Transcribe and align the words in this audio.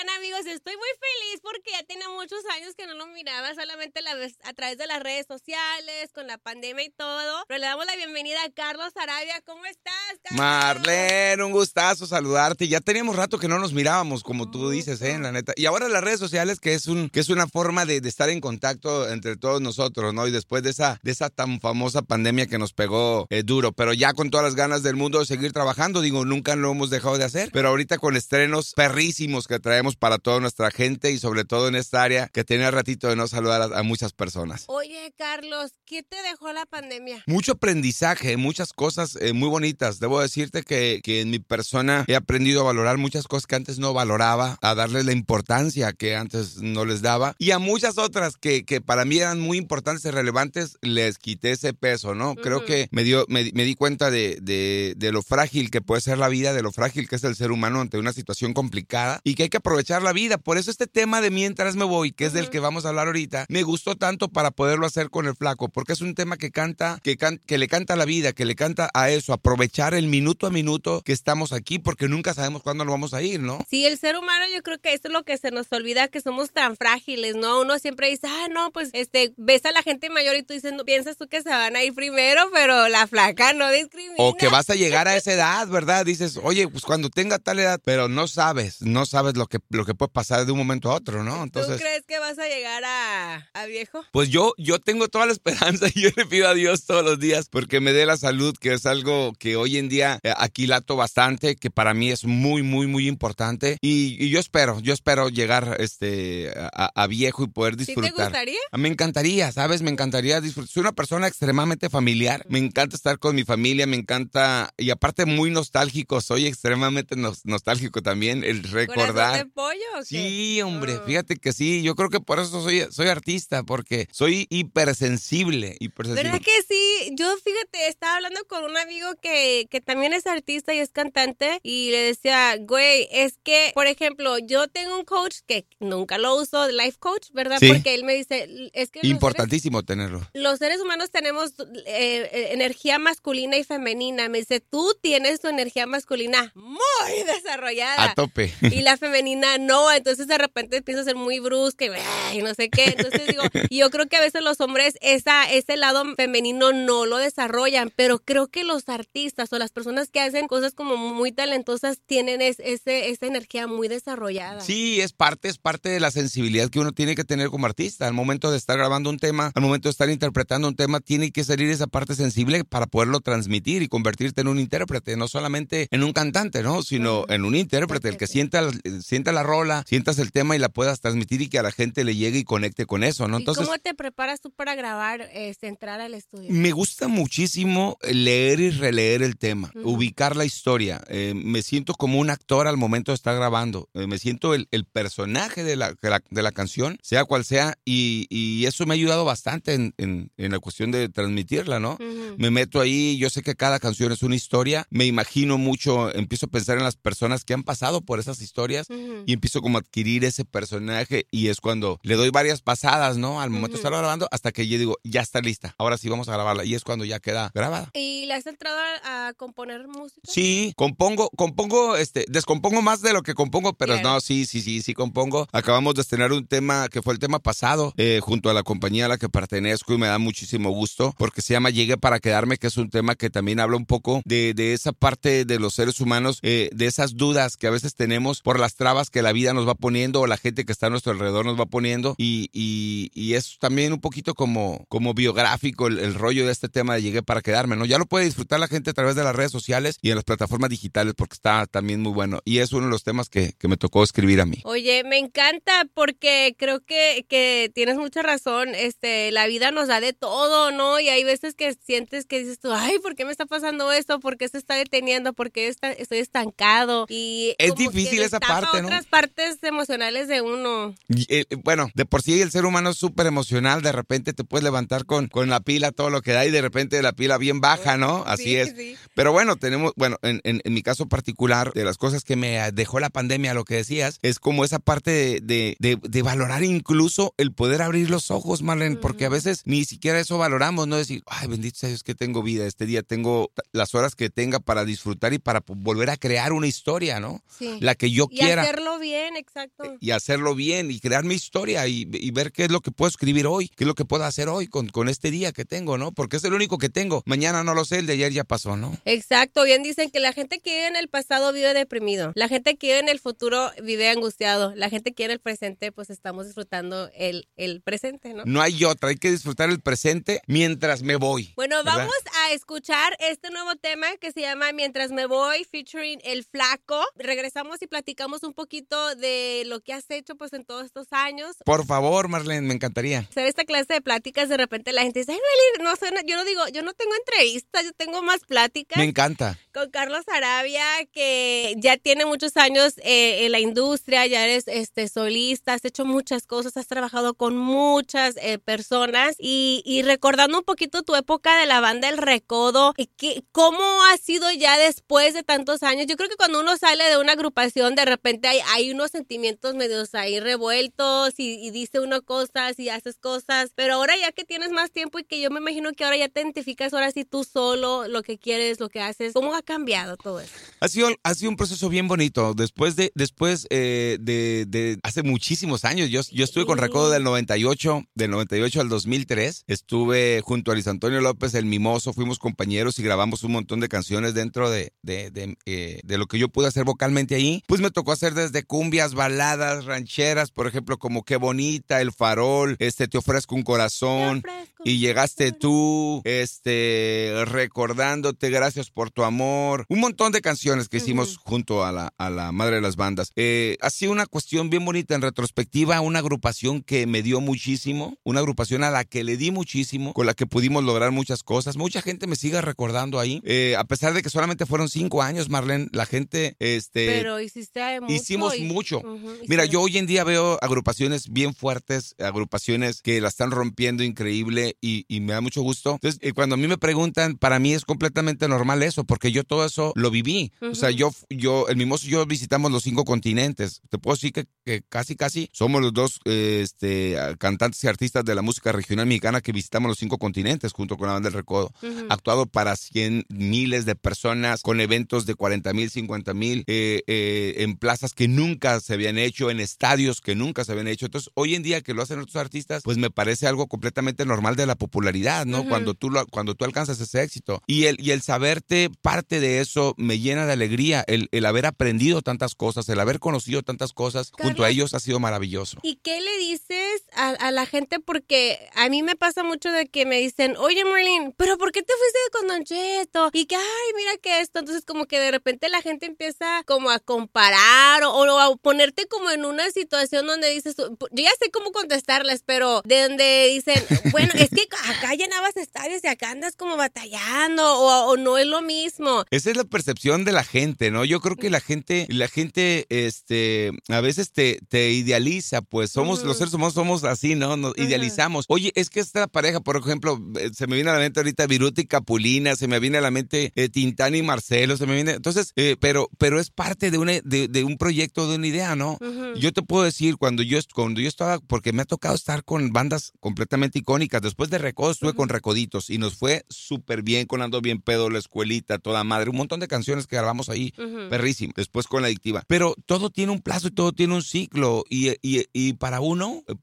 están, 0.00 0.16
amigos? 0.16 0.40
Estoy 0.46 0.76
muy 0.76 0.88
feliz 0.98 1.40
porque 1.42 1.70
ya 1.72 1.82
tiene 1.84 2.08
muchos 2.08 2.38
años 2.56 2.74
que 2.76 2.86
no 2.86 2.94
lo 2.94 3.06
miraba, 3.08 3.54
solamente 3.54 4.00
la 4.02 4.14
vez, 4.14 4.36
a 4.44 4.52
través 4.52 4.78
de 4.78 4.86
las 4.86 5.02
redes 5.02 5.26
sociales, 5.26 6.10
con 6.14 6.26
la 6.26 6.38
pandemia 6.38 6.84
y 6.84 6.90
todo. 6.90 7.44
Pero 7.48 7.60
le 7.60 7.66
damos 7.66 7.86
la 7.86 7.96
bienvenida 7.96 8.38
a 8.44 8.50
Carlos 8.50 8.92
Arabia. 8.96 9.40
¿Cómo 9.44 9.64
estás, 9.66 9.94
Carlos? 10.22 10.38
Marlene, 10.38 11.42
un 11.44 11.52
gustazo 11.52 12.06
saludarte. 12.06 12.68
Ya 12.68 12.80
teníamos 12.80 13.16
rato 13.16 13.38
que 13.38 13.48
no 13.48 13.58
nos 13.58 13.72
mirábamos, 13.72 14.22
como 14.22 14.50
tú 14.50 14.70
dices, 14.70 15.02
¿eh? 15.02 15.18
La 15.18 15.32
neta. 15.32 15.52
Y 15.56 15.66
ahora 15.66 15.88
las 15.88 16.02
redes 16.02 16.20
sociales, 16.20 16.60
que 16.60 16.74
es, 16.74 16.86
un, 16.86 17.10
que 17.10 17.20
es 17.20 17.28
una 17.28 17.46
forma 17.46 17.84
de, 17.84 18.00
de 18.00 18.08
estar 18.08 18.30
en 18.30 18.40
contacto 18.40 19.08
entre 19.08 19.36
todos 19.36 19.60
nosotros, 19.60 20.14
¿no? 20.14 20.26
Y 20.26 20.30
después 20.30 20.62
de 20.62 20.70
esa, 20.70 20.98
de 21.02 21.10
esa 21.10 21.28
tan 21.28 21.60
famosa 21.60 22.02
pandemia 22.02 22.46
que 22.46 22.58
nos 22.58 22.72
pegó 22.72 23.26
eh, 23.30 23.42
duro, 23.42 23.72
pero 23.72 23.92
ya 23.92 24.14
con 24.14 24.30
todas 24.30 24.44
las 24.44 24.54
ganas 24.54 24.82
del 24.82 24.96
mundo 24.96 25.18
de 25.18 25.26
seguir 25.26 25.52
trabajando, 25.52 26.00
digo, 26.00 26.24
nunca 26.24 26.56
lo 26.56 26.70
hemos 26.70 26.90
dejado 26.90 27.18
de 27.18 27.24
hacer, 27.24 27.50
pero 27.52 27.68
ahorita 27.68 27.98
con 27.98 28.16
estrenos 28.16 28.72
perrísimos 28.74 29.46
que 29.46 29.58
traemos 29.58 29.89
para 29.96 30.18
toda 30.18 30.40
nuestra 30.40 30.70
gente 30.70 31.10
y 31.12 31.18
sobre 31.18 31.44
todo 31.44 31.68
en 31.68 31.74
esta 31.74 32.02
área 32.02 32.28
que 32.28 32.44
tenía 32.44 32.70
ratito 32.70 33.08
de 33.08 33.16
no 33.16 33.26
saludar 33.28 33.62
a, 33.62 33.78
a 33.78 33.82
muchas 33.82 34.12
personas. 34.12 34.64
Oye, 34.68 35.12
Carlos, 35.16 35.72
¿qué 35.84 36.02
te 36.02 36.16
dejó 36.22 36.52
la 36.52 36.66
pandemia? 36.66 37.22
Mucho 37.26 37.52
aprendizaje, 37.52 38.36
muchas 38.36 38.72
cosas 38.72 39.16
eh, 39.20 39.32
muy 39.32 39.48
bonitas. 39.48 40.00
Debo 40.00 40.20
decirte 40.20 40.62
que, 40.62 41.00
que 41.02 41.20
en 41.20 41.30
mi 41.30 41.38
persona 41.38 42.04
he 42.06 42.14
aprendido 42.14 42.60
a 42.60 42.64
valorar 42.64 42.98
muchas 42.98 43.26
cosas 43.26 43.46
que 43.46 43.56
antes 43.56 43.78
no 43.78 43.92
valoraba, 43.94 44.58
a 44.62 44.74
darles 44.74 45.04
la 45.04 45.12
importancia 45.12 45.92
que 45.92 46.16
antes 46.16 46.58
no 46.58 46.84
les 46.84 47.02
daba 47.02 47.34
y 47.38 47.50
a 47.50 47.58
muchas 47.58 47.98
otras 47.98 48.36
que, 48.36 48.64
que 48.64 48.80
para 48.80 49.04
mí 49.04 49.18
eran 49.18 49.40
muy 49.40 49.58
importantes 49.58 50.04
y 50.04 50.10
relevantes, 50.10 50.78
les 50.82 51.18
quité 51.18 51.52
ese 51.52 51.72
peso, 51.74 52.14
¿no? 52.14 52.34
Creo 52.34 52.58
Ujú. 52.58 52.66
que 52.66 52.88
me, 52.90 53.04
dio, 53.04 53.24
me, 53.28 53.50
me 53.54 53.64
di 53.64 53.74
cuenta 53.74 54.10
de, 54.10 54.38
de, 54.40 54.94
de 54.96 55.12
lo 55.12 55.22
frágil 55.22 55.70
que 55.70 55.80
puede 55.80 56.00
ser 56.00 56.18
la 56.18 56.28
vida, 56.28 56.52
de 56.52 56.62
lo 56.62 56.72
frágil 56.72 57.08
que 57.08 57.16
es 57.16 57.24
el 57.24 57.36
ser 57.36 57.50
humano 57.50 57.80
ante 57.80 57.98
una 57.98 58.12
situación 58.12 58.54
complicada 58.54 59.20
y 59.24 59.34
que 59.34 59.44
hay 59.44 59.48
que 59.48 59.56
aprovechar 59.56 59.79
la 59.88 60.12
vida. 60.12 60.38
Por 60.38 60.58
eso 60.58 60.70
este 60.70 60.86
tema 60.86 61.20
de 61.20 61.30
mientras 61.30 61.76
me 61.76 61.84
voy, 61.84 62.12
que 62.12 62.26
es 62.26 62.32
del 62.32 62.50
que 62.50 62.60
vamos 62.60 62.84
a 62.84 62.88
hablar 62.90 63.06
ahorita, 63.08 63.46
me 63.48 63.62
gustó 63.62 63.96
tanto 63.96 64.28
para 64.28 64.50
poderlo 64.50 64.86
hacer 64.86 65.10
con 65.10 65.26
el 65.26 65.34
flaco, 65.34 65.68
porque 65.68 65.92
es 65.92 66.00
un 66.00 66.14
tema 66.14 66.36
que 66.36 66.50
canta, 66.50 67.00
que, 67.02 67.16
can- 67.16 67.40
que 67.46 67.58
le 67.58 67.66
canta 67.68 67.94
a 67.94 67.96
la 67.96 68.04
vida, 68.04 68.32
que 68.32 68.44
le 68.44 68.54
canta 68.54 68.90
a 68.94 69.10
eso, 69.10 69.32
aprovechar 69.32 69.94
el 69.94 70.06
minuto 70.06 70.46
a 70.46 70.50
minuto 70.50 71.02
que 71.04 71.12
estamos 71.12 71.52
aquí, 71.52 71.78
porque 71.78 72.08
nunca 72.08 72.34
sabemos 72.34 72.62
cuándo 72.62 72.84
nos 72.84 72.92
vamos 72.92 73.14
a 73.14 73.22
ir, 73.22 73.40
¿no? 73.40 73.58
Sí, 73.68 73.86
el 73.86 73.98
ser 73.98 74.16
humano 74.16 74.44
yo 74.54 74.62
creo 74.62 74.78
que 74.80 74.92
eso 74.92 75.08
es 75.08 75.12
lo 75.12 75.22
que 75.24 75.36
se 75.38 75.50
nos 75.50 75.66
olvida, 75.72 76.08
que 76.08 76.20
somos 76.20 76.50
tan 76.52 76.76
frágiles, 76.76 77.36
¿no? 77.36 77.60
Uno 77.60 77.78
siempre 77.78 78.08
dice, 78.10 78.26
ah, 78.28 78.48
no, 78.50 78.70
pues, 78.72 78.90
este, 78.92 79.32
ves 79.36 79.64
a 79.64 79.72
la 79.72 79.82
gente 79.82 80.10
mayor 80.10 80.36
y 80.36 80.42
tú 80.42 80.54
dices, 80.54 80.72
no, 80.72 80.84
piensas 80.84 81.16
tú 81.16 81.26
que 81.28 81.42
se 81.42 81.48
van 81.50 81.76
a 81.76 81.82
ir 81.82 81.94
primero, 81.94 82.42
pero 82.52 82.88
la 82.88 83.06
flaca 83.06 83.52
no 83.52 83.70
discrimina. 83.70 84.14
O 84.18 84.34
que 84.36 84.48
vas 84.48 84.70
a 84.70 84.74
llegar 84.74 85.08
a 85.08 85.16
esa 85.16 85.32
edad, 85.32 85.66
¿verdad? 85.68 86.04
Dices, 86.04 86.38
oye, 86.42 86.68
pues 86.68 86.84
cuando 86.84 87.08
tenga 87.10 87.38
tal 87.38 87.58
edad, 87.58 87.80
pero 87.84 88.08
no 88.08 88.26
sabes, 88.28 88.82
no 88.82 89.06
sabes 89.06 89.36
lo 89.36 89.46
que, 89.46 89.58
lo 89.70 89.84
que 89.86 89.94
puede 89.94 90.10
pasar 90.10 90.44
de 90.46 90.52
un 90.52 90.58
momento 90.58 90.90
a 90.90 90.94
otro, 90.94 91.22
¿no? 91.24 91.36
¿Tú 91.36 91.42
Entonces, 91.60 91.80
crees 91.80 92.04
que 92.06 92.18
vas 92.18 92.38
a 92.38 92.46
llegar 92.48 92.82
a, 92.84 93.48
a 93.54 93.66
viejo? 93.66 94.04
pues 94.12 94.28
yo, 94.28 94.52
yo 94.58 94.78
tengo 94.80 95.08
toda 95.08 95.26
la 95.26 95.32
esperanza 95.32 95.86
y 95.94 96.00
yo 96.02 96.10
le 96.16 96.26
pido 96.26 96.48
a 96.48 96.54
Dios 96.54 96.84
todos 96.86 97.04
los 97.04 97.18
días 97.18 97.48
porque 97.48 97.80
me 97.80 97.92
dé 97.92 98.04
la 98.06 98.16
salud, 98.16 98.54
que 98.58 98.72
es 98.74 98.84
algo 98.86 99.32
que 99.38 99.56
hoy 99.56 99.78
en 99.78 99.88
día 99.88 100.18
eh, 100.22 100.32
aquilato 100.36 100.96
bastante, 100.96 101.56
que 101.56 101.70
para 101.70 101.94
mí 101.94 102.10
es 102.10 102.24
muy, 102.24 102.62
muy, 102.62 102.86
muy 102.86 103.06
importante. 103.08 103.78
Y, 103.80 104.16
y 104.22 104.30
yo 104.30 104.40
espero, 104.40 104.80
yo 104.80 104.92
espero 104.92 105.28
llegar 105.28 105.76
este, 105.78 106.52
a, 106.72 106.90
a 106.94 107.06
viejo 107.06 107.44
y 107.44 107.48
poder 107.48 107.74
¿Sí 107.74 107.86
te 107.86 108.00
disfrutar. 108.00 108.26
gustaría? 108.26 108.58
Ah, 108.72 108.78
Me 108.78 108.88
encantaría, 108.88 109.52
¿sabes? 109.52 109.82
Me 109.82 109.90
encantaría 109.90 110.40
disfrutar. 110.40 110.68
Soy 110.70 110.80
una 110.80 110.92
persona 110.92 111.26
extremadamente 111.28 111.88
familiar. 111.88 112.44
Me 112.48 112.58
encanta 112.58 112.96
estar 112.96 113.18
con 113.18 113.36
mi 113.36 113.44
familia, 113.44 113.86
me 113.86 113.96
encanta. 113.96 114.72
Y 114.76 114.90
aparte, 114.90 115.26
muy 115.26 115.50
nostálgico. 115.50 116.20
Soy 116.20 116.46
extremadamente 116.46 117.16
nos- 117.16 117.44
nostálgico 117.44 118.02
también. 118.02 118.42
El 118.44 118.62
¿Corazón 118.62 118.72
de 118.74 118.86
recordar. 118.86 119.46
Pollo 119.60 119.86
o 119.96 119.98
qué? 120.00 120.04
Sí, 120.04 120.62
hombre, 120.62 120.98
fíjate 121.06 121.36
que 121.36 121.52
sí. 121.52 121.82
Yo 121.82 121.94
creo 121.94 122.08
que 122.08 122.20
por 122.20 122.38
eso 122.38 122.62
soy, 122.62 122.86
soy 122.90 123.08
artista, 123.08 123.62
porque 123.62 124.06
soy 124.12 124.46
hipersensible. 124.50 125.76
hipersensible. 125.80 126.30
¿Verdad 126.30 126.44
que 126.44 126.62
sí? 126.68 127.14
Yo, 127.16 127.26
fíjate, 127.38 127.88
estaba 127.88 128.16
hablando 128.16 128.40
con 128.48 128.64
un 128.64 128.76
amigo 128.76 129.08
que, 129.22 129.66
que 129.70 129.80
también 129.80 130.12
es 130.12 130.26
artista 130.26 130.74
y 130.74 130.78
es 130.78 130.90
cantante 130.90 131.60
y 131.62 131.90
le 131.90 131.98
decía, 131.98 132.56
güey, 132.60 133.08
es 133.10 133.34
que, 133.42 133.72
por 133.74 133.86
ejemplo, 133.86 134.38
yo 134.38 134.68
tengo 134.68 134.98
un 134.98 135.04
coach 135.04 135.38
que 135.46 135.66
nunca 135.78 136.18
lo 136.18 136.36
uso, 136.36 136.68
life 136.68 136.98
coach, 136.98 137.28
¿verdad? 137.32 137.58
Sí. 137.60 137.68
Porque 137.68 137.94
él 137.94 138.04
me 138.04 138.14
dice, 138.14 138.48
es 138.72 138.90
que 138.90 139.00
seres, 139.00 139.10
Importantísimo 139.10 139.82
tenerlo. 139.82 140.20
los 140.34 140.58
seres 140.58 140.80
humanos 140.80 141.10
tenemos 141.10 141.50
eh, 141.86 142.28
eh, 142.32 142.48
energía 142.52 142.98
masculina 142.98 143.56
y 143.56 143.64
femenina. 143.64 144.28
Me 144.28 144.38
dice, 144.38 144.60
tú 144.60 144.94
tienes 145.00 145.40
tu 145.40 145.48
energía 145.48 145.86
masculina 145.86 146.52
muy 146.54 146.80
desarrollada. 147.36 148.04
A 148.04 148.14
tope. 148.14 148.52
Y 148.62 148.82
la 148.82 148.96
femenina 148.96 149.58
no, 149.58 149.90
entonces 149.92 150.26
de 150.26 150.38
repente 150.38 150.78
empieza 150.78 151.00
a 151.00 151.04
ser 151.04 151.16
muy 151.16 151.38
brusca 151.40 151.84
y, 152.32 152.38
no 152.42 152.54
sé 152.54 152.68
qué. 152.70 152.84
Entonces 152.96 153.26
digo, 153.26 153.42
yo 153.70 153.90
creo 153.90 154.06
que 154.06 154.16
a 154.16 154.20
veces 154.20 154.42
los 154.42 154.60
hombres 154.60 154.94
esa, 155.00 155.50
ese 155.50 155.76
lado 155.76 156.04
femenino 156.16 156.72
no 156.72 157.06
lo 157.06 157.16
desarrollan, 157.18 157.92
pero 157.94 158.18
creo 158.18 158.48
que 158.48 158.64
los 158.64 158.88
artistas 158.88 159.52
o 159.52 159.58
las 159.58 159.70
personas 159.70 160.10
que 160.10 160.20
hacen 160.20 160.46
cosas 160.48 160.74
como 160.74 160.96
muy 160.96 161.32
talentosas 161.32 161.98
tienen 162.06 162.42
es- 162.42 162.60
ese, 162.60 163.10
esa 163.10 163.26
energía 163.26 163.66
muy 163.66 163.88
desarrollada. 163.88 164.60
Sí, 164.60 165.00
es 165.00 165.12
parte, 165.12 165.48
es 165.48 165.58
parte 165.58 165.88
de 165.88 166.00
la 166.00 166.10
sensibilidad 166.10 166.68
que 166.70 166.78
uno 166.80 166.92
tiene 166.92 167.14
que 167.14 167.24
tener 167.24 167.48
como 167.48 167.66
artista. 167.66 168.06
Al 168.06 168.14
momento 168.14 168.50
de 168.50 168.58
estar 168.58 168.76
grabando 168.78 169.10
un 169.10 169.18
tema, 169.18 169.52
al 169.54 169.62
momento 169.62 169.88
de 169.88 169.92
estar 169.92 170.10
interpretando 170.10 170.68
un 170.68 170.76
tema, 170.76 171.00
tiene 171.00 171.30
que 171.32 171.44
salir 171.44 171.70
esa 171.70 171.86
parte 171.86 172.14
sensible 172.14 172.64
para 172.64 172.86
poderlo 172.86 173.20
transmitir 173.20 173.82
y 173.82 173.88
convertirte 173.88 174.40
en 174.40 174.48
un 174.48 174.58
intérprete, 174.58 175.16
no 175.16 175.28
solamente 175.28 175.88
en 175.90 176.02
un 176.02 176.12
cantante, 176.12 176.62
¿no? 176.62 176.82
Sino 176.90 177.24
en 177.28 177.44
un 177.44 177.54
intérprete, 177.54 178.08
el 178.08 178.16
que 178.16 178.26
sienta, 178.26 178.68
sienta 179.02 179.32
la 179.32 179.42
rola, 179.42 179.84
sientas 179.88 180.18
el 180.18 180.32
tema 180.32 180.56
y 180.56 180.58
la 180.58 180.68
puedas 180.68 181.00
transmitir 181.00 181.40
y 181.42 181.48
que 181.48 181.58
a 181.58 181.62
la 181.62 181.72
gente 181.72 182.04
le 182.04 182.14
llegue 182.16 182.38
y 182.38 182.44
conecte 182.44 182.84
con 182.86 183.04
eso, 183.04 183.28
¿no? 183.28 183.38
¿Y 183.38 183.42
Entonces, 183.42 183.66
cómo 183.66 183.78
te 183.78 183.94
preparas 183.94 184.40
tú 184.40 184.50
para 184.50 184.74
grabar, 184.74 185.28
este, 185.32 185.68
entrar 185.68 186.00
al 186.00 186.14
estudio? 186.14 186.50
me 186.52 186.72
gusta 186.72 187.08
muchísimo 187.08 187.96
leer 188.10 188.60
y 188.60 188.70
releer 188.70 189.22
el 189.22 189.36
tema, 189.36 189.70
Ujú. 189.74 189.90
ubicar 189.92 190.36
la 190.36 190.44
historia. 190.44 191.00
Eh, 191.08 191.32
me 191.34 191.62
siento 191.62 191.94
como 191.94 192.18
un 192.18 192.28
actor 192.28 192.66
al 192.66 192.76
momento 192.76 193.12
de 193.12 193.16
estar 193.16 193.34
grabando. 193.36 193.88
Eh, 193.94 194.06
me 194.06 194.18
siento 194.18 194.54
el, 194.54 194.66
el 194.72 194.84
personaje 194.84 195.62
de 195.64 195.76
la, 195.76 195.94
de 196.02 196.10
la- 196.10 196.22
de 196.28 196.42
la 196.42 196.52
canción, 196.52 196.98
sea 197.02 197.24
cual 197.24 197.44
sea, 197.44 197.78
y, 197.84 198.26
y 198.30 198.66
eso 198.66 198.84
me 198.84 198.94
ha 198.94 198.96
ayudado 198.96 199.24
bastante 199.24 199.74
en, 199.74 199.94
en- 199.98 200.32
en 200.36 200.52
la 200.52 200.58
cuestión 200.58 200.90
de 200.90 201.08
transmitirla, 201.08 201.78
¿no? 201.80 201.92
Ujú. 201.94 202.34
Me 202.38 202.50
meto 202.50 202.80
ahí, 202.80 203.16
yo 203.18 203.30
sé 203.30 203.42
que 203.42 203.54
cada 203.54 203.78
canción 203.78 204.10
es 204.12 204.22
una 204.22 204.34
historia, 204.34 204.86
me 204.90 205.06
imagino 205.06 205.56
mucho, 205.58 206.12
empiezo 206.14 206.46
a 206.46 206.50
pensar 206.50 206.78
en 206.80 206.84
las 206.84 206.96
personas 206.96 207.44
que 207.44 207.54
han 207.54 207.62
pasado 207.62 208.00
por 208.00 208.18
esas 208.20 208.40
historias 208.42 208.88
Ujú. 208.90 209.22
y 209.26 209.32
empiezo 209.32 209.60
como 209.62 209.78
a 209.78 209.80
adquirir 209.80 210.24
ese 210.24 210.44
personaje 210.44 211.26
y 211.30 211.48
es 211.48 211.60
cuando 211.60 211.98
le 212.02 212.14
doy 212.16 212.30
varias 212.30 212.60
pasadas, 212.62 213.16
¿no? 213.16 213.40
Al 213.40 213.50
momento 213.50 213.74
de 213.76 213.80
Ujú. 213.80 213.86
estar 213.88 213.92
grabando 213.92 214.28
hasta 214.30 214.52
que 214.52 214.66
yo 214.66 214.78
digo, 214.78 214.96
ya 215.04 215.20
está 215.20 215.40
lista, 215.40 215.74
ahora 215.78 215.96
sí 215.98 216.08
vamos 216.08 216.28
a 216.28 216.32
grabarla 216.32 216.64
y 216.64 216.74
es 216.74 216.84
cuando 216.84 217.04
ya 217.04 217.20
queda 217.20 217.50
grabada. 217.54 217.90
¿Y 217.94 218.26
le 218.26 218.34
has 218.34 218.46
entrado 218.46 218.78
a, 219.04 219.28
a 219.28 219.32
componer 219.34 219.86
música? 219.88 220.20
Sí, 220.24 220.72
compongo, 220.76 221.30
compongo, 221.36 221.96
este, 221.96 222.24
descompongo 222.28 222.82
más 222.82 223.02
de 223.02 223.12
lo 223.12 223.22
que 223.22 223.34
compongo, 223.34 223.74
pero 223.74 223.94
Claro. 223.94 224.08
no, 224.14 224.20
sí, 224.20 224.46
sí, 224.46 224.60
sí, 224.62 224.82
sí 224.82 224.94
compongo. 224.94 225.46
Acabamos 225.52 225.94
de 225.94 226.02
estrenar 226.02 226.32
un 226.32 226.46
tema 226.46 226.88
que 226.88 227.02
fue 227.02 227.12
el 227.12 227.18
tema 227.18 227.38
pasado, 227.38 227.92
eh, 227.96 228.20
junto 228.22 228.50
a 228.50 228.54
la 228.54 228.62
compañía 228.62 229.06
a 229.06 229.08
la 229.08 229.18
que 229.18 229.28
pertenezco 229.28 229.94
y 229.94 229.98
me 229.98 230.06
da 230.06 230.18
muchísimo 230.18 230.70
gusto, 230.70 231.14
porque 231.18 231.42
se 231.42 231.52
llama 231.54 231.70
Llegue 231.70 231.96
para 231.98 232.20
quedarme, 232.20 232.56
que 232.58 232.68
es 232.68 232.76
un 232.76 232.88
tema 232.90 233.14
que 233.14 233.30
también 233.30 233.60
habla 233.60 233.76
un 233.76 233.86
poco 233.86 234.22
de, 234.24 234.54
de 234.54 234.72
esa 234.74 234.92
parte 234.92 235.44
de 235.44 235.58
los 235.58 235.74
seres 235.74 236.00
humanos, 236.00 236.38
eh, 236.42 236.69
de 236.70 236.86
esas 236.86 237.16
dudas 237.16 237.56
que 237.56 237.66
a 237.66 237.70
veces 237.70 237.94
tenemos 237.94 238.40
por 238.42 238.58
las 238.60 238.74
trabas 238.76 239.10
que 239.10 239.22
la 239.22 239.32
vida 239.32 239.52
nos 239.52 239.66
va 239.68 239.74
poniendo 239.74 240.20
o 240.20 240.26
la 240.26 240.36
gente 240.36 240.64
que 240.64 240.72
está 240.72 240.86
a 240.86 240.90
nuestro 240.90 241.12
alrededor 241.12 241.44
nos 241.44 241.58
va 241.58 241.66
poniendo. 241.66 242.14
Y, 242.18 242.48
y, 242.52 243.34
es 243.34 243.58
también 243.60 243.92
un 243.92 244.00
poquito 244.00 244.34
como, 244.34 244.84
como 244.88 245.14
biográfico 245.14 245.86
el, 245.86 245.98
el 246.00 246.14
rollo 246.14 246.46
de 246.46 246.52
este 246.52 246.68
tema 246.68 246.94
de 246.94 247.02
Llegué 247.02 247.22
para 247.22 247.42
quedarme, 247.42 247.76
¿no? 247.76 247.84
Ya 247.84 247.98
lo 247.98 248.06
puede 248.06 248.24
disfrutar 248.24 248.58
la 248.60 248.66
gente 248.68 248.90
a 248.90 248.92
través 248.92 249.14
de 249.14 249.22
las 249.22 249.34
redes 249.36 249.52
sociales 249.52 249.98
y 250.02 250.10
en 250.10 250.16
las 250.16 250.24
plataformas 250.24 250.68
digitales 250.70 251.14
porque 251.16 251.34
está 251.34 251.66
también 251.66 252.00
muy 252.00 252.12
bueno. 252.12 252.40
Y 252.44 252.58
es 252.58 252.72
uno 252.72 252.86
de 252.86 252.90
los 252.90 253.04
temas 253.04 253.28
que, 253.28 253.52
que 253.58 253.68
me 253.68 253.76
tocó 253.76 254.02
escribir 254.02 254.40
a 254.40 254.46
mí. 254.46 254.60
Oye, 254.64 255.04
me 255.04 255.18
encanta 255.18 255.86
porque 255.94 256.54
creo 256.58 256.80
que, 256.80 257.24
que 257.28 257.70
tienes 257.74 257.96
mucha 257.96 258.22
razón. 258.22 258.74
Este, 258.74 259.30
la 259.32 259.46
vida 259.46 259.70
nos 259.70 259.88
da 259.88 260.00
de 260.00 260.12
todo, 260.12 260.72
¿no? 260.72 260.98
Y 261.00 261.08
hay 261.08 261.22
veces 261.24 261.54
que 261.54 261.72
sientes 261.74 262.26
que 262.26 262.40
dices 262.40 262.58
tú, 262.58 262.72
ay, 262.72 262.98
¿por 262.98 263.14
qué 263.14 263.24
me 263.24 263.32
está 263.32 263.46
pasando 263.46 263.92
esto? 263.92 264.18
¿Por 264.20 264.36
qué 264.36 264.48
se 264.48 264.58
está 264.58 264.74
deteniendo? 264.74 265.32
¿Por 265.32 265.50
qué 265.52 265.68
está- 265.68 265.92
estoy 265.92 266.18
estancado? 266.18 266.59
Y 267.08 267.54
Es 267.58 267.74
difícil 267.74 268.22
esa 268.22 268.40
parte, 268.40 268.80
¿no? 268.82 268.88
otras 268.88 269.06
partes 269.06 269.58
emocionales 269.62 270.28
de 270.28 270.40
uno. 270.42 270.94
Y, 271.08 271.26
eh, 271.28 271.44
bueno, 271.64 271.90
de 271.94 272.04
por 272.04 272.22
sí 272.22 272.40
el 272.40 272.50
ser 272.50 272.64
humano 272.66 272.90
es 272.90 272.96
súper 272.96 273.26
emocional. 273.26 273.82
De 273.82 273.92
repente 273.92 274.32
te 274.32 274.44
puedes 274.44 274.64
levantar 274.64 275.04
con, 275.06 275.28
con 275.28 275.48
la 275.48 275.60
pila, 275.60 275.92
todo 275.92 276.10
lo 276.10 276.22
que 276.22 276.32
da, 276.32 276.44
y 276.46 276.50
de 276.50 276.60
repente 276.62 277.00
la 277.02 277.12
pila 277.12 277.38
bien 277.38 277.60
baja, 277.60 277.96
¿no? 277.96 278.24
Así 278.26 278.44
Sí, 278.44 278.56
es. 278.56 278.74
sí. 278.76 278.96
Pero 279.14 279.32
bueno, 279.32 279.56
tenemos, 279.56 279.92
bueno, 279.96 280.16
en, 280.22 280.40
en- 280.44 280.60
en 280.64 280.74
mi 280.74 280.82
caso 280.82 281.06
particular, 281.06 281.72
de 281.72 281.84
las 281.84 281.96
cosas 281.98 282.24
que 282.24 282.36
me 282.36 282.70
dejó 282.72 283.00
la 283.00 283.10
pandemia, 283.10 283.54
lo 283.54 283.64
que 283.64 283.76
decías, 283.76 284.18
es 284.22 284.38
como 284.38 284.64
esa 284.64 284.78
parte 284.78 285.10
de, 285.10 285.40
de- 285.42 285.76
de- 285.78 285.98
de 286.02 286.22
valorar 286.22 286.62
incluso 286.64 287.34
el 287.36 287.52
poder 287.52 287.82
abrir 287.82 288.10
los 288.10 288.30
ojos, 288.30 288.62
Marlene, 288.62 288.96
porque 288.96 289.24
a 289.24 289.28
veces 289.28 289.62
ni 289.64 289.84
siquiera 289.84 290.18
eso 290.20 290.38
valoramos, 290.38 290.86
¿no? 290.88 290.96
Decir, 290.96 291.22
ay, 291.26 291.48
bendito 291.48 291.78
sea 291.78 291.88
Dios 291.88 292.02
que 292.02 292.14
tengo 292.14 292.42
vida, 292.42 292.66
este 292.66 292.86
día 292.86 293.02
tengo 293.02 293.50
las 293.72 293.94
horas 293.94 294.14
que 294.14 294.30
tenga 294.30 294.60
para 294.60 294.84
disfrutar 294.84 295.32
y 295.32 295.38
para 295.38 295.62
volver 295.66 296.10
a 296.10 296.16
crear 296.16 296.49
una 296.52 296.66
historia, 296.66 297.20
¿no? 297.20 297.42
Sí. 297.48 297.78
La 297.80 297.94
que 297.94 298.10
yo 298.10 298.26
y 298.30 298.38
quiera. 298.38 298.62
hacerlo 298.62 298.80
hacerlo 298.80 298.98
bien, 298.98 299.36
exacto. 299.36 299.96
Y 300.00 300.10
hacerlo 300.10 300.54
bien 300.54 300.90
y 300.90 301.00
crear 301.00 301.24
mi 301.24 301.34
historia 301.34 301.86
y, 301.86 302.08
y, 302.12 302.30
ver 302.30 302.52
qué 302.52 302.64
es 302.64 302.70
lo 302.70 302.80
que 302.80 302.90
puedo 302.90 303.08
escribir 303.08 303.46
hoy, 303.46 303.68
qué 303.68 303.84
es 303.84 303.88
lo 303.88 303.94
que 303.94 304.04
puedo 304.04 304.24
hacer 304.24 304.48
hoy 304.48 304.66
con, 304.66 304.88
con 304.88 305.08
este 305.08 305.30
día 305.30 305.52
que 305.52 305.64
tengo, 305.64 305.98
¿no? 305.98 306.12
Porque 306.12 306.36
es 306.36 306.44
el 306.44 306.54
único 306.54 306.78
que 306.78 306.88
tengo. 306.88 307.22
Mañana 307.26 307.62
no 307.62 307.74
lo 307.74 307.84
sé, 307.84 307.98
el 307.98 308.06
de 308.06 308.14
ayer 308.14 308.32
ya 308.32 308.44
pasó, 308.44 308.76
¿no? 308.76 308.96
Exacto, 309.04 309.64
bien 309.64 309.82
dicen 309.82 310.10
que 310.10 310.20
la 310.20 310.32
gente 310.32 310.60
que 310.60 310.70
vive 310.70 310.86
en 310.86 310.96
el 310.96 311.08
pasado 311.08 311.52
vive 311.52 311.74
deprimido, 311.74 312.32
la 312.34 312.48
gente 312.48 312.76
que 312.76 312.88
vive 312.88 312.98
en 313.00 313.08
el 313.08 313.20
futuro 313.20 313.70
vive 313.82 314.08
angustiado, 314.08 314.74
la 314.74 314.88
gente 314.88 315.12
que 315.12 315.24
vive 315.24 315.32
en 315.32 315.36
el 315.36 315.40
presente 315.40 315.92
pues 315.92 316.10
estamos 316.10 316.46
disfrutando 316.46 317.10
el, 317.14 317.46
el 317.56 317.82
presente, 317.82 318.34
¿no? 318.34 318.44
No 318.46 318.62
hay 318.62 318.84
otra, 318.84 319.10
hay 319.10 319.16
que 319.16 319.30
disfrutar 319.30 319.70
el 319.70 319.80
presente 319.80 320.40
mientras 320.46 321.02
me 321.02 321.16
voy. 321.16 321.52
Bueno, 321.56 321.82
vamos 321.84 322.14
a 322.44 322.52
escuchar 322.52 323.16
este 323.20 323.50
nuevo 323.50 323.76
tema 323.76 324.06
que 324.20 324.32
se 324.32 324.40
llama 324.40 324.72
Mientras 324.72 325.10
me 325.10 325.26
voy, 325.26 325.64
featuring 325.64 326.20
El 326.24 326.39
Flaco. 326.44 327.02
Regresamos 327.16 327.82
y 327.82 327.86
platicamos 327.86 328.42
un 328.42 328.54
poquito 328.54 329.14
de 329.16 329.64
lo 329.66 329.80
que 329.80 329.92
has 329.92 330.04
hecho 330.10 330.36
pues 330.36 330.52
en 330.52 330.64
todos 330.64 330.84
estos 330.84 331.08
años. 331.12 331.56
Por 331.64 331.86
favor, 331.86 332.28
Marlene, 332.28 332.66
me 332.66 332.74
encantaría. 332.74 333.20
Hacer 333.30 333.46
esta 333.46 333.64
clase 333.64 333.94
de 333.94 334.00
pláticas, 334.00 334.48
de 334.48 334.56
repente 334.56 334.92
la 334.92 335.02
gente 335.02 335.20
dice, 335.20 335.32
ay, 335.32 335.82
no, 335.82 335.94
yo 336.26 336.36
no 336.36 336.44
digo, 336.44 336.68
yo 336.72 336.82
no 336.82 336.92
tengo 336.94 337.12
entrevistas, 337.14 337.84
yo 337.84 337.92
tengo 337.92 338.22
más 338.22 338.40
pláticas. 338.40 338.98
Me 338.98 339.04
encanta. 339.04 339.58
Con 339.72 339.90
Carlos 339.90 340.24
Arabia, 340.28 340.84
que 341.12 341.74
ya 341.78 341.96
tiene 341.96 342.24
muchos 342.24 342.56
años 342.56 342.94
eh, 342.98 343.46
en 343.46 343.52
la 343.52 343.60
industria, 343.60 344.26
ya 344.26 344.44
eres 344.44 344.64
este, 344.66 345.08
solista, 345.08 345.74
has 345.74 345.84
hecho 345.84 346.04
muchas 346.04 346.46
cosas, 346.46 346.76
has 346.76 346.86
trabajado 346.86 347.34
con 347.34 347.56
muchas 347.56 348.36
eh, 348.38 348.58
personas 348.58 349.36
y, 349.38 349.82
y, 349.84 350.02
recordando 350.02 350.58
un 350.58 350.64
poquito 350.64 351.02
tu 351.02 351.14
época 351.14 351.58
de 351.58 351.66
la 351.66 351.80
banda 351.80 352.08
El 352.08 352.18
Recodo, 352.18 352.94
que, 353.16 353.42
¿cómo 353.52 354.02
ha 354.04 354.16
sido 354.16 354.50
ya 354.52 354.78
después 354.78 355.34
de 355.34 355.42
tantos 355.42 355.82
años? 355.82 356.06
Yo 356.06 356.16
creo 356.16 356.28
que 356.30 356.36
cuando 356.36 356.60
uno 356.60 356.76
sale 356.76 357.04
de 357.04 357.18
una 357.18 357.32
agrupación, 357.32 357.94
de 357.94 358.04
repente 358.04 358.48
hay, 358.48 358.60
hay 358.68 358.90
unos 358.92 359.10
sentimientos 359.10 359.74
medios 359.74 360.14
ahí 360.14 360.38
revueltos 360.38 361.34
y, 361.38 361.54
y 361.54 361.70
dice 361.70 362.00
uno 362.00 362.22
cosas 362.22 362.78
y 362.78 362.88
haces 362.88 363.16
cosas, 363.18 363.72
pero 363.74 363.94
ahora 363.94 364.16
ya 364.16 364.30
que 364.32 364.44
tienes 364.44 364.70
más 364.70 364.92
tiempo 364.92 365.18
y 365.18 365.24
que 365.24 365.40
yo 365.40 365.50
me 365.50 365.58
imagino 365.58 365.92
que 365.92 366.04
ahora 366.04 366.16
ya 366.16 366.28
te 366.28 366.40
identificas 366.40 366.94
ahora 366.94 367.10
sí 367.10 367.24
tú 367.24 367.44
solo, 367.44 368.06
lo 368.06 368.22
que 368.22 368.38
quieres, 368.38 368.78
lo 368.78 368.88
que 368.88 369.00
haces, 369.00 369.32
¿cómo 369.32 369.54
ha 369.54 369.62
cambiado 369.62 370.16
todo 370.16 370.40
eso? 370.40 370.52
Ha 370.80 370.88
sido, 370.88 371.08
ha 371.22 371.34
sido 371.34 371.50
un 371.50 371.56
proceso 371.56 371.88
bien 371.88 372.06
bonito. 372.06 372.54
Después 372.54 372.94
de, 372.94 373.10
después 373.14 373.66
eh, 373.70 374.18
de, 374.20 374.66
de, 374.68 374.98
hace 375.02 375.22
muchísimos 375.22 375.84
años, 375.84 376.10
yo, 376.10 376.20
yo 376.30 376.44
estuve 376.44 376.64
con 376.64 376.78
Recodo 376.78 377.10
del 377.10 377.24
98, 377.24 378.04
del 378.14 378.30
98 378.30 378.80
al 378.80 378.88
2003. 378.88 379.64
Estuve 379.66 380.42
junto 380.44 380.70
a 380.70 380.74
Luis 380.74 380.86
Antonio 380.86 381.20
López, 381.20 381.54
el 381.54 381.64
Mimoso, 381.64 382.12
fuimos 382.12 382.38
compañeros 382.38 382.98
y 382.98 383.02
grabamos 383.02 383.42
un 383.42 383.52
montón 383.52 383.80
de 383.80 383.88
canciones 383.88 384.34
dentro 384.34 384.70
de, 384.70 384.92
de, 385.02 385.30
de, 385.30 385.56
eh, 385.66 386.00
de 386.04 386.18
lo 386.20 386.26
que 386.26 386.38
yo 386.38 386.48
pude 386.48 386.68
hacer 386.68 386.84
vocalmente 386.84 387.34
ahí. 387.34 387.64
Pues 387.66 387.80
me 387.80 387.90
tocó 387.90 388.12
hacer 388.12 388.34
desde 388.34 388.62
cumbias, 388.62 389.14
baladas, 389.14 389.86
rancheras, 389.86 390.52
por 390.52 390.68
ejemplo, 390.68 390.98
como 390.98 391.24
Qué 391.24 391.36
Bonita, 391.36 392.00
El 392.00 392.12
Farol, 392.12 392.76
este 392.78 393.08
Te 393.08 393.18
ofrezco 393.18 393.56
un 393.56 393.62
corazón. 393.64 394.42
Y 394.84 394.98
llegaste 394.98 395.52
tú, 395.52 396.22
este, 396.24 397.34
recordándote, 397.46 398.50
gracias 398.50 398.90
por 398.90 399.10
tu 399.10 399.24
amor. 399.24 399.84
Un 399.88 400.00
montón 400.00 400.32
de 400.32 400.40
canciones 400.40 400.88
que 400.88 400.98
hicimos 400.98 401.36
junto 401.38 401.84
a 401.84 401.92
la, 401.92 402.12
a 402.18 402.30
la 402.30 402.52
madre 402.52 402.76
de 402.76 402.82
las 402.82 402.96
bandas. 402.96 403.32
Eh, 403.36 403.76
ha 403.80 403.90
sido 403.90 404.12
una 404.12 404.26
cuestión 404.26 404.70
bien 404.70 404.84
bonita 404.84 405.14
en 405.14 405.22
retrospectiva, 405.22 406.00
una 406.00 406.20
agrupación 406.20 406.82
que 406.82 407.06
me 407.06 407.22
dio 407.22 407.40
muchísimo, 407.40 408.16
una 408.24 408.40
agrupación 408.40 408.84
a 408.84 408.90
la 408.90 409.04
que 409.04 409.24
le 409.24 409.36
di 409.36 409.50
muchísimo, 409.50 410.12
con 410.12 410.26
la 410.26 410.34
que 410.34 410.46
pudimos 410.46 410.84
lograr 410.84 411.10
muchas 411.10 411.42
cosas. 411.42 411.76
Mucha 411.76 412.02
gente 412.02 412.26
me 412.26 412.36
sigue 412.36 412.60
recordando 412.60 413.18
ahí, 413.20 413.40
eh, 413.44 413.74
a 413.78 413.84
pesar 413.84 414.14
de 414.14 414.22
que 414.22 414.30
solamente 414.30 414.66
fueron 414.66 414.88
cinco 414.88 415.22
años, 415.22 415.48
Marlene, 415.48 415.88
la 415.92 416.06
gente, 416.06 416.56
este... 416.58 417.06
Pero 417.06 417.40
hiciste 417.40 418.00
mucho 418.00 418.12
Hicimos 418.12 418.56
y- 418.56 418.64
mucho. 418.64 419.02
Mira, 419.46 419.64
yo 419.64 419.80
hoy 419.82 419.98
en 419.98 420.06
día 420.06 420.24
veo 420.24 420.58
agrupaciones 420.62 421.28
bien 421.30 421.54
fuertes, 421.54 422.14
agrupaciones 422.18 423.02
que 423.02 423.20
la 423.20 423.28
están 423.28 423.50
rompiendo 423.50 424.02
increíble 424.02 424.69
y, 424.80 425.04
y 425.08 425.20
me 425.20 425.32
da 425.32 425.40
mucho 425.40 425.62
gusto. 425.62 425.92
Entonces, 425.92 426.20
eh, 426.22 426.32
cuando 426.32 426.54
a 426.54 426.58
mí 426.58 426.66
me 426.66 426.78
preguntan, 426.78 427.36
para 427.36 427.58
mí 427.58 427.72
es 427.72 427.84
completamente 427.84 428.48
normal 428.48 428.82
eso, 428.82 429.04
porque 429.04 429.32
yo 429.32 429.44
todo 429.44 429.64
eso 429.64 429.92
lo 429.96 430.10
viví. 430.10 430.52
O 430.60 430.74
sea, 430.74 430.90
yo, 430.90 431.12
yo, 431.28 431.68
el 431.68 431.76
Mimoso 431.76 432.06
y 432.06 432.10
yo 432.10 432.26
visitamos 432.26 432.70
los 432.70 432.82
cinco 432.82 433.04
continentes. 433.04 433.80
Te 433.88 433.98
puedo 433.98 434.16
decir 434.16 434.32
que, 434.32 434.46
que 434.64 434.82
casi, 434.88 435.16
casi 435.16 435.48
somos 435.52 435.80
los 435.82 435.92
dos 435.92 436.20
eh, 436.24 436.60
este, 436.62 437.16
cantantes 437.38 437.82
y 437.84 437.88
artistas 437.88 438.24
de 438.24 438.34
la 438.34 438.42
música 438.42 438.72
regional 438.72 439.06
mexicana 439.06 439.40
que 439.40 439.52
visitamos 439.52 439.88
los 439.88 439.98
cinco 439.98 440.18
continentes 440.18 440.72
junto 440.72 440.96
con 440.96 441.06
la 441.06 441.14
banda 441.14 441.28
del 441.28 441.38
Recodo 441.38 441.72
Ujú. 441.82 442.06
actuado 442.08 442.46
para 442.46 442.76
cien 442.76 443.24
miles 443.28 443.84
de 443.84 443.94
personas 443.94 444.62
con 444.62 444.80
eventos 444.80 445.26
de 445.26 445.34
40 445.34 445.72
mil, 445.72 445.90
50 445.90 446.34
mil, 446.34 446.64
eh, 446.66 447.02
eh, 447.06 447.54
en 447.58 447.76
plazas 447.76 448.14
que 448.14 448.28
nunca 448.28 448.80
se 448.80 448.94
habían 448.94 449.18
hecho, 449.18 449.50
en 449.50 449.60
estadios 449.60 450.20
que 450.20 450.34
nunca 450.34 450.64
se 450.64 450.72
habían 450.72 450.88
hecho. 450.88 451.06
Entonces, 451.06 451.30
hoy 451.34 451.54
en 451.54 451.62
día 451.62 451.80
que 451.80 451.94
lo 451.94 452.02
hacen 452.02 452.18
otros 452.18 452.36
artistas, 452.36 452.82
pues 452.82 452.98
me 452.98 453.10
parece 453.10 453.46
algo 453.46 453.66
completamente 453.66 454.24
normal 454.24 454.56
de 454.60 454.66
la 454.66 454.76
popularidad, 454.76 455.46
¿no? 455.46 455.60
Ujú. 455.60 455.68
Cuando 455.68 455.94
tú 455.94 456.10
lo, 456.10 456.26
cuando 456.26 456.54
tú 456.54 456.64
alcanzas 456.64 457.00
ese 457.00 457.22
éxito. 457.22 457.62
Y 457.66 457.86
el, 457.86 457.96
y 458.00 458.12
el 458.12 458.22
saberte 458.22 458.90
parte 459.02 459.40
de 459.40 459.60
eso 459.60 459.94
me 459.96 460.18
llena 460.18 460.46
de 460.46 460.52
alegría. 460.52 461.04
El, 461.06 461.28
el 461.32 461.46
haber 461.46 461.66
aprendido 461.66 462.22
tantas 462.22 462.54
cosas, 462.54 462.88
el 462.88 463.00
haber 463.00 463.18
conocido 463.18 463.62
tantas 463.62 463.92
cosas 463.92 464.30
junto 464.30 464.62
a 464.62 464.66
Carlos. 464.66 464.70
ellos 464.70 464.94
ha 464.94 465.00
sido 465.00 465.20
maravilloso. 465.20 465.78
¿Y 465.82 465.96
qué 465.96 466.20
le 466.20 466.38
dices 466.38 467.02
a, 467.14 467.30
a 467.30 467.50
la 467.50 467.66
gente? 467.66 468.00
Porque 468.00 468.68
a 468.74 468.88
mí 468.88 469.02
me 469.02 469.16
pasa 469.16 469.42
mucho 469.42 469.70
de 469.70 469.86
que 469.86 470.06
me 470.06 470.18
dicen, 470.18 470.56
oye 470.58 470.84
Merlin, 470.84 471.34
pero 471.36 471.58
¿por 471.58 471.72
qué 471.72 471.82
te 471.82 471.92
fuiste 471.92 472.38
con 472.38 472.48
Don 472.48 472.64
Cheto? 472.64 473.30
Y 473.32 473.46
que, 473.46 473.56
ay, 473.56 473.92
mira 473.96 474.12
que 474.22 474.40
esto. 474.40 474.60
Entonces 474.60 474.84
como 474.84 475.06
que 475.06 475.18
de 475.18 475.30
repente 475.30 475.68
la 475.68 475.82
gente 475.82 476.06
empieza 476.06 476.62
como 476.66 476.90
a 476.90 476.98
comparar 476.98 478.04
o, 478.04 478.12
o 478.12 478.38
a 478.38 478.56
ponerte 478.56 479.06
como 479.06 479.30
en 479.30 479.44
una 479.44 479.70
situación 479.70 480.26
donde 480.26 480.50
dices, 480.50 480.76
yo 480.76 480.96
ya 481.10 481.30
sé 481.40 481.50
cómo 481.50 481.72
contestarles, 481.72 482.42
pero 482.44 482.82
de 482.84 483.02
donde 483.02 483.48
dicen, 483.48 483.82
bueno, 484.12 484.32
es 484.34 484.49
que 484.50 484.66
acá 484.88 485.14
llenabas 485.14 485.56
estadios 485.56 486.02
y 486.04 486.06
acá 486.08 486.30
andas 486.30 486.56
como 486.56 486.76
batallando 486.76 487.62
o, 487.62 488.12
o 488.12 488.16
no 488.16 488.38
es 488.38 488.46
lo 488.46 488.62
mismo. 488.62 489.24
Esa 489.30 489.50
es 489.50 489.56
la 489.56 489.64
percepción 489.64 490.24
de 490.24 490.32
la 490.32 490.44
gente, 490.44 490.90
¿no? 490.90 491.04
Yo 491.04 491.20
creo 491.20 491.36
que 491.36 491.50
la 491.50 491.60
gente, 491.60 492.06
la 492.08 492.28
gente, 492.28 492.86
este, 492.88 493.72
a 493.88 494.00
veces 494.00 494.32
te, 494.32 494.60
te 494.68 494.90
idealiza, 494.92 495.62
pues 495.62 495.90
somos, 495.90 496.22
los 496.24 496.38
seres 496.38 496.54
humanos 496.54 496.74
somos 496.74 497.04
así, 497.04 497.34
¿no? 497.34 497.56
Nos 497.56 497.76
idealizamos. 497.76 498.44
Oye, 498.48 498.72
es 498.74 498.90
que 498.90 499.00
esta 499.00 499.26
pareja, 499.26 499.60
por 499.60 499.76
ejemplo, 499.76 500.20
eh, 500.38 500.50
se 500.54 500.66
me 500.66 500.76
viene 500.76 500.90
a 500.90 500.94
la 500.94 501.00
mente 501.00 501.20
ahorita 501.20 501.46
Viruta 501.46 501.80
y 501.80 501.86
Capulina, 501.86 502.56
se 502.56 502.68
me 502.68 502.80
viene 502.80 502.98
a 502.98 503.00
la 503.00 503.10
mente 503.10 503.52
eh, 503.54 503.68
Tintán 503.68 504.14
y 504.14 504.22
Marcelo, 504.22 504.76
se 504.76 504.86
me 504.86 504.94
viene, 504.94 505.12
entonces, 505.12 505.52
eh, 505.56 505.76
pero, 505.80 506.08
pero 506.18 506.40
es 506.40 506.50
parte 506.50 506.90
de, 506.90 506.98
una, 506.98 507.12
de, 507.22 507.48
de 507.48 507.64
un 507.64 507.76
proyecto, 507.76 508.28
de 508.28 508.36
una 508.36 508.46
idea, 508.46 508.76
¿no? 508.76 508.98
Yo 509.36 509.52
te 509.52 509.62
puedo 509.62 509.84
decir, 509.84 510.16
cuando 510.16 510.42
yo, 510.42 510.58
cuando 510.74 511.00
yo 511.00 511.08
estaba, 511.08 511.38
porque 511.40 511.72
me 511.72 511.82
ha 511.82 511.84
tocado 511.84 512.14
estar 512.14 512.44
con 512.44 512.72
bandas 512.72 513.12
completamente 513.20 513.78
icónicas. 513.78 514.22
Después 514.22 514.39
de 514.48 514.58
Recodo 514.58 514.90
estuve 514.92 515.12
con 515.12 515.28
Recoditos 515.28 515.90
y 515.90 515.98
nos 515.98 516.14
fue 516.14 516.46
súper 516.48 517.02
bien 517.02 517.26
con 517.26 517.42
Ando 517.42 517.60
Bien 517.60 517.80
Pedo, 517.82 518.08
La 518.08 518.18
Escuelita, 518.18 518.78
Toda 518.78 519.04
Madre, 519.04 519.28
un 519.28 519.36
montón 519.36 519.60
de 519.60 519.68
canciones 519.68 520.06
que 520.06 520.16
grabamos 520.16 520.48
ahí, 520.48 520.72
Ujú. 520.78 521.10
perrísimo. 521.10 521.52
Después 521.54 521.86
con 521.86 522.00
La 522.00 522.06
Adictiva. 522.08 522.44
Pero 522.46 522.74
todo 522.86 523.10
tiene 523.10 523.32
un 523.32 523.40
plazo 523.42 523.68
y 523.68 523.72
todo 523.72 523.92
tiene 523.92 524.14
un 524.14 524.22
ciclo. 524.22 524.84
Y, 524.88 525.10
y- 525.20 525.44
y 525.52 525.74
para 525.74 526.00
uno, 526.00 526.42
eh, 526.46 526.54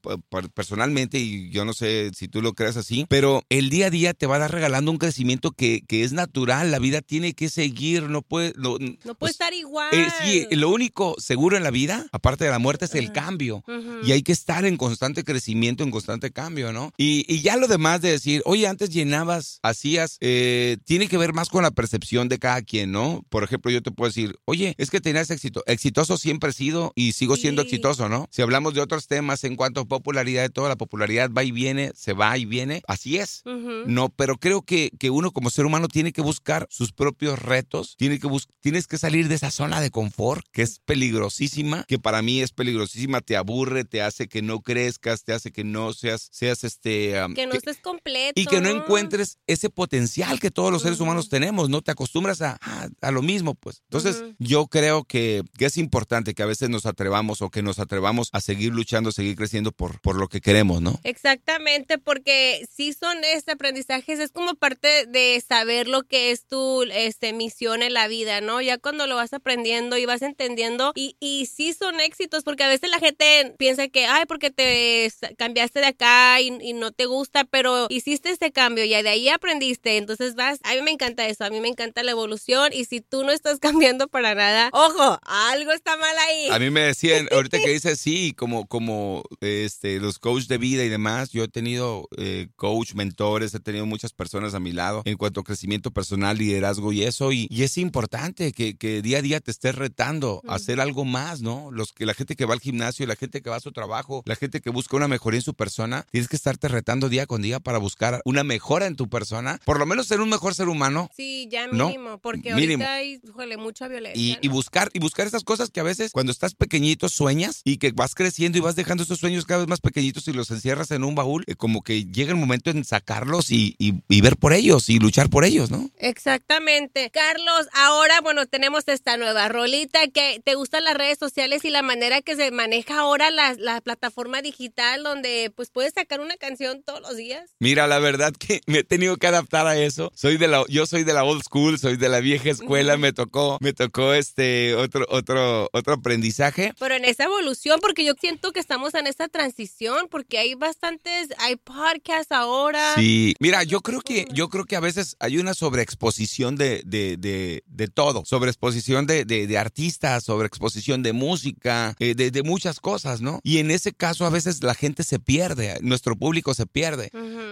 personalmente, 0.54 1.18
y 1.18 1.50
yo 1.50 1.64
no 1.64 1.72
sé 1.72 2.10
si 2.14 2.26
tú 2.28 2.42
lo 2.42 2.54
creas 2.54 2.76
así, 2.76 3.06
pero 3.08 3.42
el 3.48 3.70
día 3.70 3.86
a 3.86 3.90
día 3.90 4.14
te 4.14 4.26
va 4.26 4.36
a 4.36 4.40
dar 4.40 4.50
regalando 4.52 4.90
un 4.90 4.98
crecimiento 4.98 5.52
que, 5.52 5.82
que 5.86 6.02
es 6.04 6.12
natural. 6.12 6.70
La 6.70 6.78
vida 6.78 7.00
tiene 7.02 7.34
que 7.34 7.48
seguir, 7.48 8.04
no 8.04 8.22
puede... 8.22 8.52
no- 8.56 8.78
No 8.78 8.78
puede 8.78 9.14
pues, 9.18 9.32
estar 9.32 9.52
igual. 9.54 9.88
eh, 9.92 10.08
sí, 10.24 10.46
lo 10.56 10.70
único 10.70 11.14
seguro 11.18 11.56
en 11.56 11.62
la 11.62 11.70
vida, 11.70 12.06
aparte 12.12 12.44
de 12.44 12.50
la 12.50 12.58
muerte, 12.58 12.86
es 12.86 12.94
el 12.94 13.04
Ajá. 13.06 13.12
cambio. 13.12 13.58
Ujú. 13.68 14.00
Y 14.06 14.12
hay 14.12 14.22
que 14.22 14.32
estar 14.32 14.64
en 14.64 14.76
constante 14.76 15.22
crecimiento, 15.24 15.84
en 15.84 15.90
constante 15.90 16.30
cambio, 16.30 16.72
¿no? 16.72 16.92
Y, 16.96 17.24
y 17.32 17.40
ya 17.42 17.56
lo 17.56 17.67
demás 17.68 18.00
de 18.00 18.10
decir, 18.10 18.42
oye, 18.44 18.66
antes 18.66 18.90
llenabas, 18.90 19.60
hacías, 19.62 20.16
eh, 20.20 20.78
tiene 20.84 21.08
que 21.08 21.18
ver 21.18 21.32
más 21.32 21.48
con 21.48 21.62
la 21.62 21.70
percepción 21.70 22.28
de 22.28 22.38
cada 22.38 22.62
quien, 22.62 22.92
¿no? 22.92 23.24
Por 23.28 23.44
ejemplo, 23.44 23.70
yo 23.70 23.82
te 23.82 23.90
puedo 23.90 24.08
decir, 24.08 24.36
oye, 24.44 24.74
es 24.78 24.90
que 24.90 25.00
tenías 25.00 25.30
éxito. 25.30 25.62
Exitoso 25.66 26.16
siempre 26.16 26.50
he 26.50 26.52
sido 26.52 26.92
y 26.94 27.12
sigo 27.12 27.36
siendo 27.36 27.62
exitoso, 27.62 28.08
¿no? 28.08 28.28
Si 28.30 28.42
hablamos 28.42 28.74
de 28.74 28.80
otros 28.80 29.06
temas 29.06 29.44
en 29.44 29.56
cuanto 29.56 29.80
a 29.80 29.84
popularidad 29.84 30.42
de 30.42 30.50
toda 30.50 30.68
la 30.68 30.76
popularidad 30.76 31.30
va 31.30 31.44
y 31.44 31.52
viene, 31.52 31.92
se 31.94 32.12
va 32.12 32.36
y 32.38 32.44
viene, 32.44 32.82
así 32.86 33.18
es. 33.18 33.42
No, 33.44 34.08
pero 34.10 34.36
creo 34.38 34.62
que, 34.62 34.90
que 34.98 35.10
uno 35.10 35.32
como 35.32 35.50
ser 35.50 35.66
humano 35.66 35.88
tiene 35.88 36.12
que 36.12 36.22
buscar 36.22 36.66
sus 36.70 36.92
propios 36.92 37.38
retos, 37.38 37.96
tiene 37.96 38.18
que 38.18 38.28
tienes 38.60 38.86
que 38.86 38.98
salir 38.98 39.28
de 39.28 39.34
esa 39.34 39.50
zona 39.50 39.80
de 39.80 39.90
confort 39.90 40.44
que 40.52 40.62
es 40.62 40.80
peligrosísima, 40.80 41.84
que 41.84 41.98
para 41.98 42.22
mí 42.22 42.40
es 42.40 42.52
peligrosísima, 42.52 43.20
te 43.20 43.36
aburre, 43.36 43.84
te 43.84 44.02
hace 44.02 44.28
que 44.28 44.42
no 44.42 44.60
crezcas, 44.60 45.24
te 45.24 45.32
hace 45.32 45.52
que 45.52 45.64
no 45.64 45.92
seas, 45.92 46.28
seas 46.32 46.64
este, 46.64 47.22
um, 47.22 47.34
Que 47.34 47.46
no 47.46 47.54
completo. 47.82 48.40
Y 48.40 48.46
que 48.46 48.60
no 48.60 48.70
encuentres 48.70 49.38
ese 49.46 49.70
potencial 49.70 50.40
que 50.40 50.50
todos 50.50 50.72
los 50.72 50.82
seres 50.82 51.00
humanos 51.00 51.28
tenemos, 51.28 51.68
¿no? 51.68 51.82
Te 51.82 51.90
acostumbras 51.90 52.42
a, 52.42 52.58
a, 53.00 53.10
lo 53.10 53.22
mismo, 53.22 53.54
pues. 53.54 53.82
Entonces, 53.84 54.24
yo 54.38 54.66
creo 54.66 55.04
que, 55.04 55.42
que, 55.56 55.66
es 55.66 55.76
importante 55.76 56.34
que 56.34 56.42
a 56.42 56.46
veces 56.46 56.68
nos 56.68 56.86
atrevamos 56.86 57.42
o 57.42 57.50
que 57.50 57.62
nos 57.62 57.78
atrevamos 57.78 58.28
a 58.32 58.40
seguir 58.40 58.72
luchando, 58.72 59.12
seguir 59.12 59.36
creciendo 59.36 59.72
por, 59.72 60.00
por 60.00 60.16
lo 60.16 60.28
que 60.28 60.40
queremos, 60.40 60.80
¿no? 60.80 60.98
Exactamente, 61.04 61.98
porque 61.98 62.66
si 62.74 62.92
son 62.92 63.24
este 63.24 63.52
aprendizajes, 63.52 64.18
es 64.18 64.30
como 64.32 64.54
parte 64.54 65.06
de 65.06 65.42
saber 65.46 65.88
lo 65.88 66.02
que 66.02 66.30
es 66.30 66.46
tu 66.46 66.82
este, 66.84 67.32
misión 67.32 67.82
en 67.82 67.94
la 67.94 68.08
vida, 68.08 68.40
¿no? 68.40 68.60
Ya 68.60 68.78
cuando 68.78 69.06
lo 69.06 69.16
vas 69.16 69.32
aprendiendo 69.32 69.96
y 69.96 70.06
vas 70.06 70.22
entendiendo, 70.22 70.92
y, 70.94 71.16
y 71.20 71.46
sí 71.46 71.72
son 71.72 72.00
éxitos, 72.00 72.44
porque 72.44 72.64
a 72.64 72.68
veces 72.68 72.90
la 72.90 72.98
gente 72.98 73.54
piensa 73.58 73.88
que, 73.88 74.06
ay, 74.06 74.24
porque 74.26 74.50
te 74.50 75.10
cambiaste 75.36 75.80
de 75.80 75.86
acá 75.86 76.40
y, 76.40 76.56
y 76.60 76.72
no 76.72 76.92
te 76.92 77.06
gusta, 77.06 77.44
pero 77.50 77.86
hiciste 77.90 78.30
este 78.30 78.52
cambio 78.52 78.84
y 78.84 78.90
de 78.90 79.08
ahí 79.08 79.28
aprendiste, 79.28 79.96
entonces 79.96 80.34
vas, 80.34 80.58
a 80.64 80.74
mí 80.74 80.82
me 80.82 80.90
encanta 80.90 81.26
eso, 81.26 81.44
a 81.44 81.50
mí 81.50 81.60
me 81.60 81.68
encanta 81.68 82.02
la 82.02 82.10
evolución 82.10 82.72
y 82.72 82.84
si 82.84 83.00
tú 83.00 83.24
no 83.24 83.32
estás 83.32 83.58
cambiando 83.60 84.08
para 84.08 84.34
nada, 84.34 84.70
ojo, 84.72 85.18
algo 85.22 85.72
está 85.72 85.96
mal 85.96 86.16
ahí. 86.28 86.48
A 86.50 86.58
mí 86.58 86.70
me 86.70 86.80
decían, 86.80 87.28
ahorita 87.32 87.58
que 87.58 87.70
dices 87.70 88.00
sí, 88.00 88.32
como, 88.36 88.66
como 88.66 89.22
este, 89.40 90.00
los 90.00 90.18
coaches 90.18 90.48
de 90.48 90.58
vida 90.58 90.84
y 90.84 90.88
demás, 90.88 91.30
yo 91.30 91.44
he 91.44 91.48
tenido 91.48 92.08
eh, 92.16 92.48
coach, 92.56 92.94
mentores, 92.94 93.54
he 93.54 93.60
tenido 93.60 93.86
muchas 93.86 94.12
personas 94.12 94.54
a 94.54 94.60
mi 94.60 94.72
lado 94.72 95.02
en 95.04 95.16
cuanto 95.16 95.40
a 95.40 95.44
crecimiento 95.44 95.90
personal, 95.90 96.38
liderazgo 96.38 96.92
y 96.92 97.04
eso, 97.04 97.32
y, 97.32 97.46
y 97.50 97.62
es 97.62 97.78
importante 97.78 98.52
que, 98.52 98.76
que, 98.76 99.02
día 99.02 99.18
a 99.18 99.22
día 99.22 99.40
te 99.40 99.50
estés 99.50 99.74
retando 99.74 100.42
a 100.46 100.56
hacer 100.56 100.80
algo 100.80 101.04
más, 101.04 101.40
¿no? 101.40 101.70
Los 101.70 101.92
que 101.92 102.06
la 102.06 102.14
gente 102.14 102.36
que 102.36 102.44
va 102.44 102.54
al 102.54 102.60
gimnasio, 102.60 103.06
la 103.06 103.16
gente 103.16 103.42
que 103.42 103.50
va 103.50 103.56
a 103.56 103.60
su 103.60 103.72
trabajo, 103.72 104.22
la 104.26 104.36
gente 104.36 104.60
que 104.60 104.70
busca 104.70 104.96
una 104.96 105.08
mejoría 105.08 105.38
en 105.38 105.44
su 105.44 105.54
persona, 105.54 106.04
tienes 106.10 106.28
que 106.28 106.36
estarte 106.36 106.68
retando 106.68 107.08
día 107.08 107.26
con 107.28 107.42
día 107.42 107.60
para 107.60 107.78
buscar 107.78 108.20
una 108.24 108.42
mejora 108.42 108.86
en 108.86 108.96
tu 108.96 109.08
persona, 109.08 109.60
por 109.64 109.78
lo 109.78 109.86
menos 109.86 110.08
ser 110.08 110.20
un 110.20 110.28
mejor 110.28 110.56
ser 110.56 110.68
humano. 110.68 111.08
Sí, 111.14 111.46
ya 111.48 111.68
mínimo, 111.68 112.18
porque 112.18 112.50
ahorita 112.50 112.94
hay, 112.94 113.20
mucha 113.56 113.86
violencia. 113.86 114.38
Y, 114.40 114.48
buscar, 114.48 114.90
y 114.92 114.98
buscar 114.98 115.28
esas 115.28 115.44
cosas 115.44 115.70
que 115.70 115.78
a 115.78 115.84
veces 115.84 116.10
cuando 116.10 116.32
estás 116.32 116.54
pequeñito 116.54 117.08
sueñas 117.08 117.60
y 117.64 117.78
que 117.78 117.92
vas 117.92 118.16
creciendo 118.16 118.58
y 118.58 118.60
vas 118.60 118.74
dejando 118.74 119.04
esos 119.04 119.20
sueños 119.20 119.46
cada 119.46 119.60
vez 119.60 119.68
más 119.68 119.80
pequeñitos 119.80 120.26
y 120.26 120.32
los 120.32 120.50
encierras 120.50 120.90
en 120.90 121.04
un 121.04 121.14
baúl, 121.14 121.44
eh, 121.46 121.54
como 121.54 121.82
que 121.82 122.06
llega 122.06 122.30
el 122.30 122.36
momento 122.36 122.70
en 122.70 122.84
sacarlos 122.84 123.50
y, 123.50 123.76
y, 123.78 124.20
ver 124.20 124.36
por 124.36 124.52
ellos 124.52 124.88
y 124.88 124.98
luchar 124.98 125.30
por 125.30 125.44
ellos, 125.44 125.70
¿no? 125.70 125.90
Exactamente. 125.98 127.10
Carlos, 127.10 127.68
ahora, 127.72 128.20
bueno, 128.20 128.46
tenemos 128.46 128.84
esta 128.88 129.16
nueva 129.16 129.48
rolita 129.48 130.08
que 130.08 130.40
te 130.44 130.54
gustan 130.54 130.84
las 130.84 130.94
redes 130.94 131.18
sociales 131.18 131.64
y 131.64 131.70
la 131.70 131.82
manera 131.82 132.20
que 132.22 132.34
se 132.34 132.50
maneja 132.50 133.00
ahora 133.00 133.30
la, 133.30 133.54
la 133.54 133.80
plataforma 133.80 134.42
digital 134.42 135.02
donde 135.02 135.52
pues 135.54 135.70
puedes 135.70 135.94
sacar 135.94 136.20
una 136.20 136.36
canción 136.36 136.82
todos 136.82 137.00
los 137.00 137.17
días. 137.18 137.50
Mira, 137.58 137.86
la 137.86 137.98
verdad 137.98 138.32
que 138.32 138.62
me 138.66 138.78
he 138.78 138.84
tenido 138.84 139.18
que 139.18 139.26
adaptar 139.26 139.66
a 139.66 139.76
eso. 139.76 140.10
Soy 140.14 140.38
de 140.38 140.48
la, 140.48 140.64
yo 140.68 140.86
soy 140.86 141.04
de 141.04 141.12
la 141.12 141.24
old 141.24 141.42
school, 141.42 141.78
soy 141.78 141.98
de 141.98 142.08
la 142.08 142.20
vieja 142.20 142.48
escuela, 142.48 142.96
me 142.96 143.12
tocó, 143.12 143.58
me 143.60 143.74
tocó 143.74 144.14
este 144.14 144.74
otro, 144.74 145.04
otro, 145.10 145.68
otro 145.74 145.94
aprendizaje. 145.94 146.72
Pero 146.78 146.94
en 146.94 147.04
esa 147.04 147.24
evolución, 147.24 147.80
porque 147.82 148.04
yo 148.04 148.14
siento 148.18 148.52
que 148.52 148.60
estamos 148.60 148.94
en 148.94 149.06
esta 149.06 149.28
transición, 149.28 150.08
porque 150.10 150.38
hay 150.38 150.54
bastantes, 150.54 151.28
hay 151.38 151.56
podcasts 151.56 152.32
ahora. 152.32 152.94
Sí, 152.94 153.34
mira, 153.40 153.64
yo 153.64 153.82
creo 153.82 154.00
que, 154.00 154.26
yo 154.32 154.48
creo 154.48 154.64
que 154.64 154.76
a 154.76 154.80
veces 154.80 155.16
hay 155.20 155.36
una 155.38 155.52
sobreexposición 155.52 156.56
de, 156.56 156.82
de, 156.86 157.16
de, 157.18 157.64
de 157.66 157.88
todo, 157.88 158.24
sobreexposición 158.24 159.06
de, 159.06 159.24
de, 159.24 159.46
de 159.46 159.58
artistas, 159.58 160.24
sobreexposición 160.24 161.02
de 161.02 161.12
música, 161.12 161.96
eh, 161.98 162.14
de, 162.14 162.30
de 162.30 162.42
muchas 162.42 162.80
cosas, 162.80 163.20
¿no? 163.20 163.40
Y 163.42 163.58
en 163.58 163.70
ese 163.70 163.92
caso 163.92 164.24
a 164.24 164.30
veces 164.30 164.62
la 164.62 164.74
gente 164.74 165.02
se 165.02 165.18
pierde, 165.18 165.78
nuestro 165.82 166.16
público 166.16 166.54
se 166.54 166.66
pierde. 166.66 167.07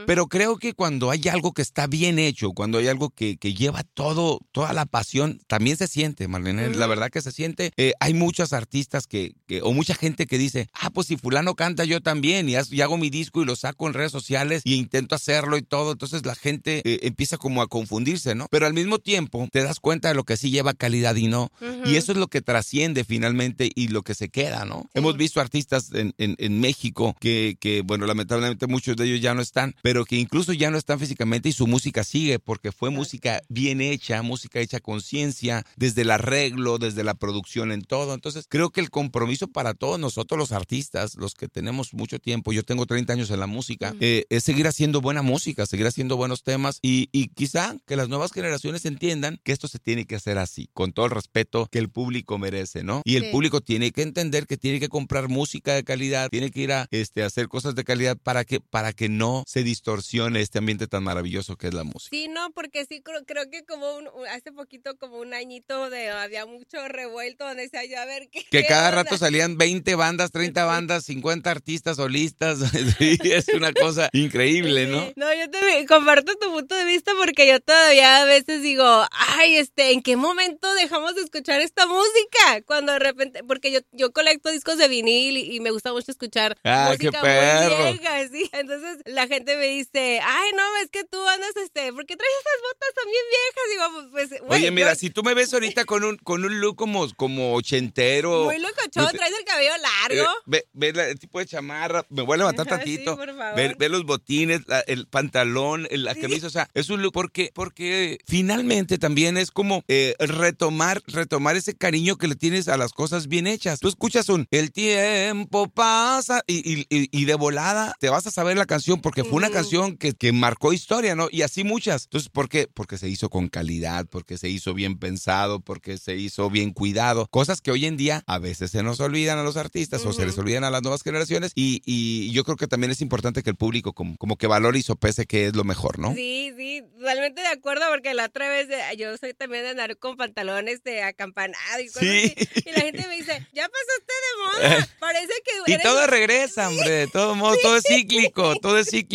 Pero 0.07 0.27
creo 0.27 0.57
que 0.57 0.73
cuando 0.73 1.11
hay 1.11 1.23
algo 1.31 1.53
que 1.53 1.63
está 1.63 1.87
bien 1.87 2.19
hecho, 2.19 2.53
cuando 2.53 2.79
hay 2.79 2.89
algo 2.89 3.11
que, 3.11 3.37
que 3.37 3.55
lleva 3.55 3.83
todo, 3.83 4.41
toda 4.53 4.73
la 4.73 4.87
pasión, 4.87 5.41
también 5.47 5.77
se 5.77 5.89
siente, 5.89 6.29
Marlene. 6.29 6.75
La 6.75 6.87
verdad 6.87 7.11
que 7.11 7.23
se 7.23 7.33
siente. 7.33 7.73
Eh, 7.77 7.93
hay 8.01 8.15
muchos 8.15 8.53
artistas 8.53 9.07
que, 9.07 9.35
que, 9.47 9.63
o 9.63 9.73
mucha 9.73 9.95
gente 9.95 10.27
que 10.27 10.39
dice, 10.39 10.69
ah, 10.75 10.91
pues 10.91 11.09
si 11.09 11.17
fulano 11.17 11.55
canta 11.55 11.85
yo 11.85 12.01
también, 12.01 12.49
y, 12.49 12.57
hago 12.57 12.99
mi 12.99 13.11
disco 13.11 13.43
y 13.43 13.45
lo 13.45 13.57
saco 13.57 13.87
en 13.87 13.95
redes 13.95 14.13
sociales 14.13 14.63
y 14.65 14.75
intento 14.75 15.15
hacerlo 15.15 15.57
y 15.57 15.63
todo. 15.63 15.93
Entonces 15.93 16.25
la 16.25 16.35
gente 16.35 16.83
eh, 16.85 17.01
empieza 17.03 17.37
como 17.37 17.63
a 17.63 17.67
confundirse, 17.67 18.35
¿no? 18.35 18.47
Pero 18.51 18.67
al 18.67 18.75
mismo 18.75 18.99
tiempo 18.99 19.49
te 19.51 19.63
das 19.63 19.81
cuenta 19.81 20.09
de 20.09 20.15
lo 20.15 20.25
que 20.25 20.37
sí 20.37 20.51
lleva 20.51 20.75
calidad 20.75 21.17
y 21.17 21.29
no. 21.29 21.51
Y 21.85 21.97
eso 21.97 22.13
es 22.13 22.19
lo 22.19 22.29
que 22.29 22.43
trasciende 22.43 23.05
finalmente 23.05 23.71
y 23.75 23.89
lo 23.89 24.03
que 24.03 24.15
se 24.15 24.29
queda, 24.29 24.65
¿no? 24.65 24.89
Hemos 24.95 25.17
visto 25.17 25.41
artistas 25.41 25.93
en, 25.93 26.15
en, 26.19 26.37
en 26.39 26.61
México 26.61 27.17
que, 27.21 27.57
que, 27.61 27.83
bueno, 27.83 28.07
lamentablemente 28.07 28.67
muchos 28.67 28.97
de 28.97 29.05
ellos 29.07 29.21
ya 29.21 29.35
no 29.35 29.43
están, 29.47 29.75
pero 29.83 30.05
que 30.05 30.17
incluso 30.17 30.53
ya 30.53 30.71
no 30.71 30.79
están 30.79 30.99
físicamente 30.99 31.49
y 31.49 31.53
su 31.53 31.67
música 31.67 32.05
sigue 32.05 32.39
porque 32.39 32.73
fue 32.73 32.91
música 32.91 33.43
bien 33.49 33.81
hecha, 33.81 34.23
música 34.23 34.61
hecha 34.61 34.81
con 34.81 35.01
ciencia, 35.01 35.65
desde 35.77 36.03
el 36.03 36.11
arreglo, 36.11 36.79
desde 36.79 37.05
la 37.05 37.15
producción 37.15 37.73
en 37.73 37.83
todo. 37.83 38.15
Entonces, 38.15 38.47
creo 38.49 38.71
que 38.71 38.81
el 38.81 38.91
compromiso 38.91 39.49
para 39.49 39.75
todos 39.75 39.99
nosotros 39.99 40.39
los 40.39 40.53
artistas, 40.53 41.17
los 41.17 41.35
que 41.35 41.49
tenemos 41.49 41.95
mucho 41.95 42.19
tiempo, 42.19 42.53
yo 42.53 42.63
tengo 42.63 42.87
30 42.87 43.13
años 43.13 43.31
en 43.31 43.41
la 43.41 43.47
música, 43.47 43.95
eh, 44.01 44.25
es 44.29 44.45
seguir 44.45 44.67
haciendo 44.67 45.01
buena 45.01 45.23
música, 45.23 45.67
seguir 45.67 45.87
haciendo 45.87 46.17
buenos 46.17 46.43
temas 46.43 46.79
y, 46.83 47.09
y 47.13 47.29
quizá 47.29 47.77
que 47.87 47.97
las 47.97 48.09
nuevas 48.09 48.33
generaciones 48.33 48.85
entiendan 48.85 49.41
que 49.43 49.53
esto 49.53 49.69
se 49.69 49.79
tiene 49.79 50.07
que 50.07 50.17
hacer 50.17 50.39
así, 50.39 50.69
con 50.73 50.93
todo 50.93 51.07
el 51.07 51.13
respeto 51.13 51.69
que 51.71 51.79
el 51.79 51.89
público 51.89 52.39
merece, 52.39 52.83
¿no? 52.83 53.03
Y 53.05 53.17
el 53.17 53.31
público 53.31 53.61
tiene 53.61 53.93
que 53.93 54.03
entender 54.03 54.47
que 54.47 54.57
tiene 54.57 54.81
que 54.81 54.89
comprar 54.89 55.29
música 55.29 55.75
de 55.75 55.85
calidad, 55.85 56.29
tiene 56.31 56.51
que 56.51 56.61
ir 56.61 56.73
a 56.73 56.89
este, 56.91 57.23
hacer 57.23 57.49
cosas 57.49 57.75
de 57.75 57.85
calidad 57.85 58.17
para 58.17 58.45
que, 58.45 58.61
para 58.61 58.93
que 58.93 59.09
no 59.09 59.36
se 59.47 59.63
distorsione 59.63 60.41
este 60.41 60.59
ambiente 60.59 60.87
tan 60.87 61.03
maravilloso 61.03 61.57
que 61.57 61.69
es 61.69 61.75
la 61.75 61.85
música. 61.85 62.09
Sí, 62.11 62.29
no, 62.29 62.51
porque 62.53 62.85
sí 62.87 63.01
creo, 63.03 63.25
creo 63.25 63.51
que 63.51 63.65
como 63.65 63.87
hace 64.31 64.53
poquito, 64.53 64.97
como 64.97 65.19
un 65.19 65.35
añito, 65.35 65.91
de 65.91 66.11
había 66.11 66.47
mucho 66.47 66.87
revuelto 66.89 67.47
donde 67.47 67.63
decía 67.63 67.85
yo, 67.85 68.01
a 68.01 68.05
ver 68.05 68.29
qué. 68.31 68.45
Que 68.51 68.65
cada 68.65 68.91
rato 68.91 69.17
salían 69.19 69.57
20 69.59 69.95
bandas, 69.95 70.31
30 70.31 70.65
bandas, 70.65 71.05
50 71.05 71.51
artistas 71.51 71.97
solistas. 71.97 72.59
sí, 72.99 73.19
es 73.23 73.49
una 73.49 73.73
cosa 73.73 74.09
increíble, 74.13 74.87
¿no? 74.87 75.13
No, 75.17 75.33
yo 75.35 75.51
te 75.51 75.87
comparto 75.87 76.35
tu 76.37 76.53
punto 76.53 76.75
de 76.75 76.85
vista 76.85 77.13
porque 77.19 77.47
yo 77.47 77.61
todavía 77.61 78.23
a 78.23 78.25
veces 78.25 78.63
digo, 78.63 78.85
ay, 79.11 79.57
este, 79.57 79.93
¿en 79.93 80.03
qué 80.03 80.17
momento 80.17 80.73
dejamos 80.75 81.15
de 81.15 81.23
escuchar 81.23 81.61
esta 81.61 81.87
música? 81.87 82.63
Cuando 82.67 82.93
de 82.93 82.99
repente, 82.99 83.43
porque 83.45 83.73
yo, 83.73 83.81
yo 83.93 84.13
colecto 84.13 84.51
discos 84.51 84.79
de 84.79 84.89
vinil 84.89 85.37
y, 85.37 85.61
me 85.61 85.71
gusta 85.71 85.93
mucho 85.93 86.11
escuchar 86.11 86.57
ah, 86.65 86.91
música 86.91 87.21
qué 87.23 87.69
muy 87.69 87.93
vieja, 87.99 88.29
¿sí? 88.29 88.49
Entonces 88.53 88.99
la 89.07 89.26
gente 89.29 89.57
me 89.57 89.67
dice, 89.67 90.21
ay, 90.23 90.51
no, 90.57 90.63
es 90.83 90.91
que 90.91 91.05
tú 91.05 91.27
andas, 91.29 91.57
este, 91.57 91.93
¿por 91.93 92.07
qué 92.07 92.17
traes 92.17 92.33
esas 92.41 92.63
botas 92.63 92.95
también 92.95 93.23
viejas? 93.31 93.65
Digo, 93.71 94.11
pues, 94.13 94.29
pues 94.41 94.61
Oye, 94.61 94.71
mira, 94.71 94.95
si 94.95 95.11
tú 95.11 95.23
me 95.23 95.35
ves 95.35 95.53
ahorita 95.53 95.85
con 95.85 96.05
un, 96.05 96.17
con 96.19 96.45
un 96.45 96.61
look 96.61 96.77
como, 96.77 97.07
como 97.15 97.55
ochentero. 97.55 98.45
Muy 98.45 98.59
locochón, 98.59 99.17
traes 99.17 99.35
el 99.39 99.45
cabello 99.45 99.73
largo. 99.79 100.31
Eh, 100.53 100.65
ve, 100.73 100.89
el 100.89 101.19
tipo 101.19 101.39
de 101.39 101.47
chamarra, 101.47 102.05
me 102.09 102.23
voy 102.23 102.35
a 102.35 102.39
levantar 102.39 102.67
tantito. 102.69 103.17
Ve, 103.17 103.89
los 103.89 104.05
botines, 104.05 104.63
el 104.87 105.07
pantalón, 105.07 105.87
la 105.91 106.15
camisa, 106.15 106.47
o 106.47 106.51
sea, 106.51 106.69
es 106.75 106.91
un 106.91 107.03
look 107.03 107.13
porque, 107.13 107.51
porque 107.55 108.19
finalmente 108.27 108.99
también 108.99 109.37
es 109.37 109.51
como 109.51 109.83
eh, 109.89 110.15
retomar, 110.19 111.03
retomar 111.07 111.57
ese 111.57 111.75
cariño 111.75 112.17
que 112.17 112.29
le 112.29 112.35
tienes 112.35 112.69
a 112.69 112.77
las 112.77 112.93
cosas 112.93 113.29
bien 113.29 113.47
hechas. 113.47 113.81
Tú 113.81 113.89
escuchas 113.89 114.29
un 114.29 114.47
El 114.51 114.73
tiempo 114.73 115.69
pasa 115.69 116.43
y, 116.47 116.57
y, 116.71 116.87
y 116.91 117.25
de 117.25 117.35
volada 117.35 117.95
te 118.01 118.09
vas 118.09 118.27
a 118.27 118.31
saber 118.31 118.57
la 118.57 118.67
canción 118.67 119.01
porque 119.01 119.16
fue 119.25 119.35
una 119.35 119.51
canción 119.51 119.97
que, 119.97 120.13
que 120.13 120.33
marcó 120.33 120.73
historia, 120.73 121.15
¿no? 121.15 121.29
Y 121.31 121.43
así 121.43 121.65
muchas. 121.65 122.05
Entonces, 122.05 122.29
¿por 122.29 122.49
qué? 122.49 122.69
Porque 122.73 122.99
se 122.99 123.09
hizo 123.09 123.31
con 123.31 123.49
calidad, 123.49 124.07
porque 124.07 124.39
se 124.39 124.49
hizo 124.49 124.75
bien 124.75 124.99
pensado, 124.99 125.61
porque 125.61 125.99
se 125.99 126.17
hizo 126.17 126.51
bien 126.51 126.73
cuidado. 126.73 127.27
Cosas 127.31 127.61
que 127.61 127.71
hoy 127.71 127.87
en 127.87 127.97
día 127.97 128.23
a 128.27 128.39
veces 128.39 128.71
se 128.71 128.83
nos 128.83 129.01
olvidan 129.01 129.39
a 129.39 129.43
los 129.43 129.57
artistas 129.57 130.05
o 130.05 130.13
se 130.13 130.27
les 130.27 130.37
olvidan 130.39 130.65
a 130.65 130.71
las 130.71 130.83
nuevas 130.83 131.03
generaciones. 131.03 131.53
Y, 131.55 131.83
y, 131.85 132.33
yo 132.33 132.45
creo 132.45 132.57
que 132.57 132.67
también 132.67 132.91
es 132.91 133.01
importante 133.01 133.43
que 133.43 133.51
el 133.51 133.57
público 133.57 133.93
como, 133.93 134.17
como 134.17 134.37
que 134.37 134.47
valore 134.47 134.79
y 134.79 134.83
sopese 134.83 135.27
que 135.27 135.47
es 135.47 135.57
lo 135.57 135.65
mejor, 135.65 135.99
¿no? 135.99 136.15
Sí, 136.15 136.53
sí, 136.57 136.83
totalmente 136.99 137.41
de 137.41 137.49
acuerdo 137.49 137.85
porque 137.91 138.15
la 138.15 138.27
otra 138.27 138.49
vez 138.49 138.69
yo 138.99 139.17
soy 139.17 139.35
también 139.35 139.63
de 139.63 139.71
andar 139.71 139.97
con 139.97 140.17
pantalones 140.17 140.83
de 140.83 141.03
acampanado 141.03 141.81
y 141.81 141.87
cosas 141.87 142.03
así. 142.03 142.35
Y 142.67 142.73
la 142.73 142.81
gente 142.81 143.07
me 143.09 143.17
dice, 143.17 143.47
ya 143.53 143.69
pasaste 143.69 144.13
de 144.13 144.69
moda. 144.75 144.89
Parece 145.01 145.33
que... 145.45 145.73
Y 145.73 145.83
todo 145.83 146.07
regresa, 146.07 146.69
hombre. 146.69 146.91
De 146.91 147.07
todos 147.07 147.37
modos, 147.37 147.59
todo 147.63 147.77
es 147.77 147.85
cíclico, 147.87 148.57
todo 148.57 148.79
es 148.79 148.89
cíclico. 148.91 149.06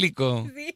Sí. 0.61 0.75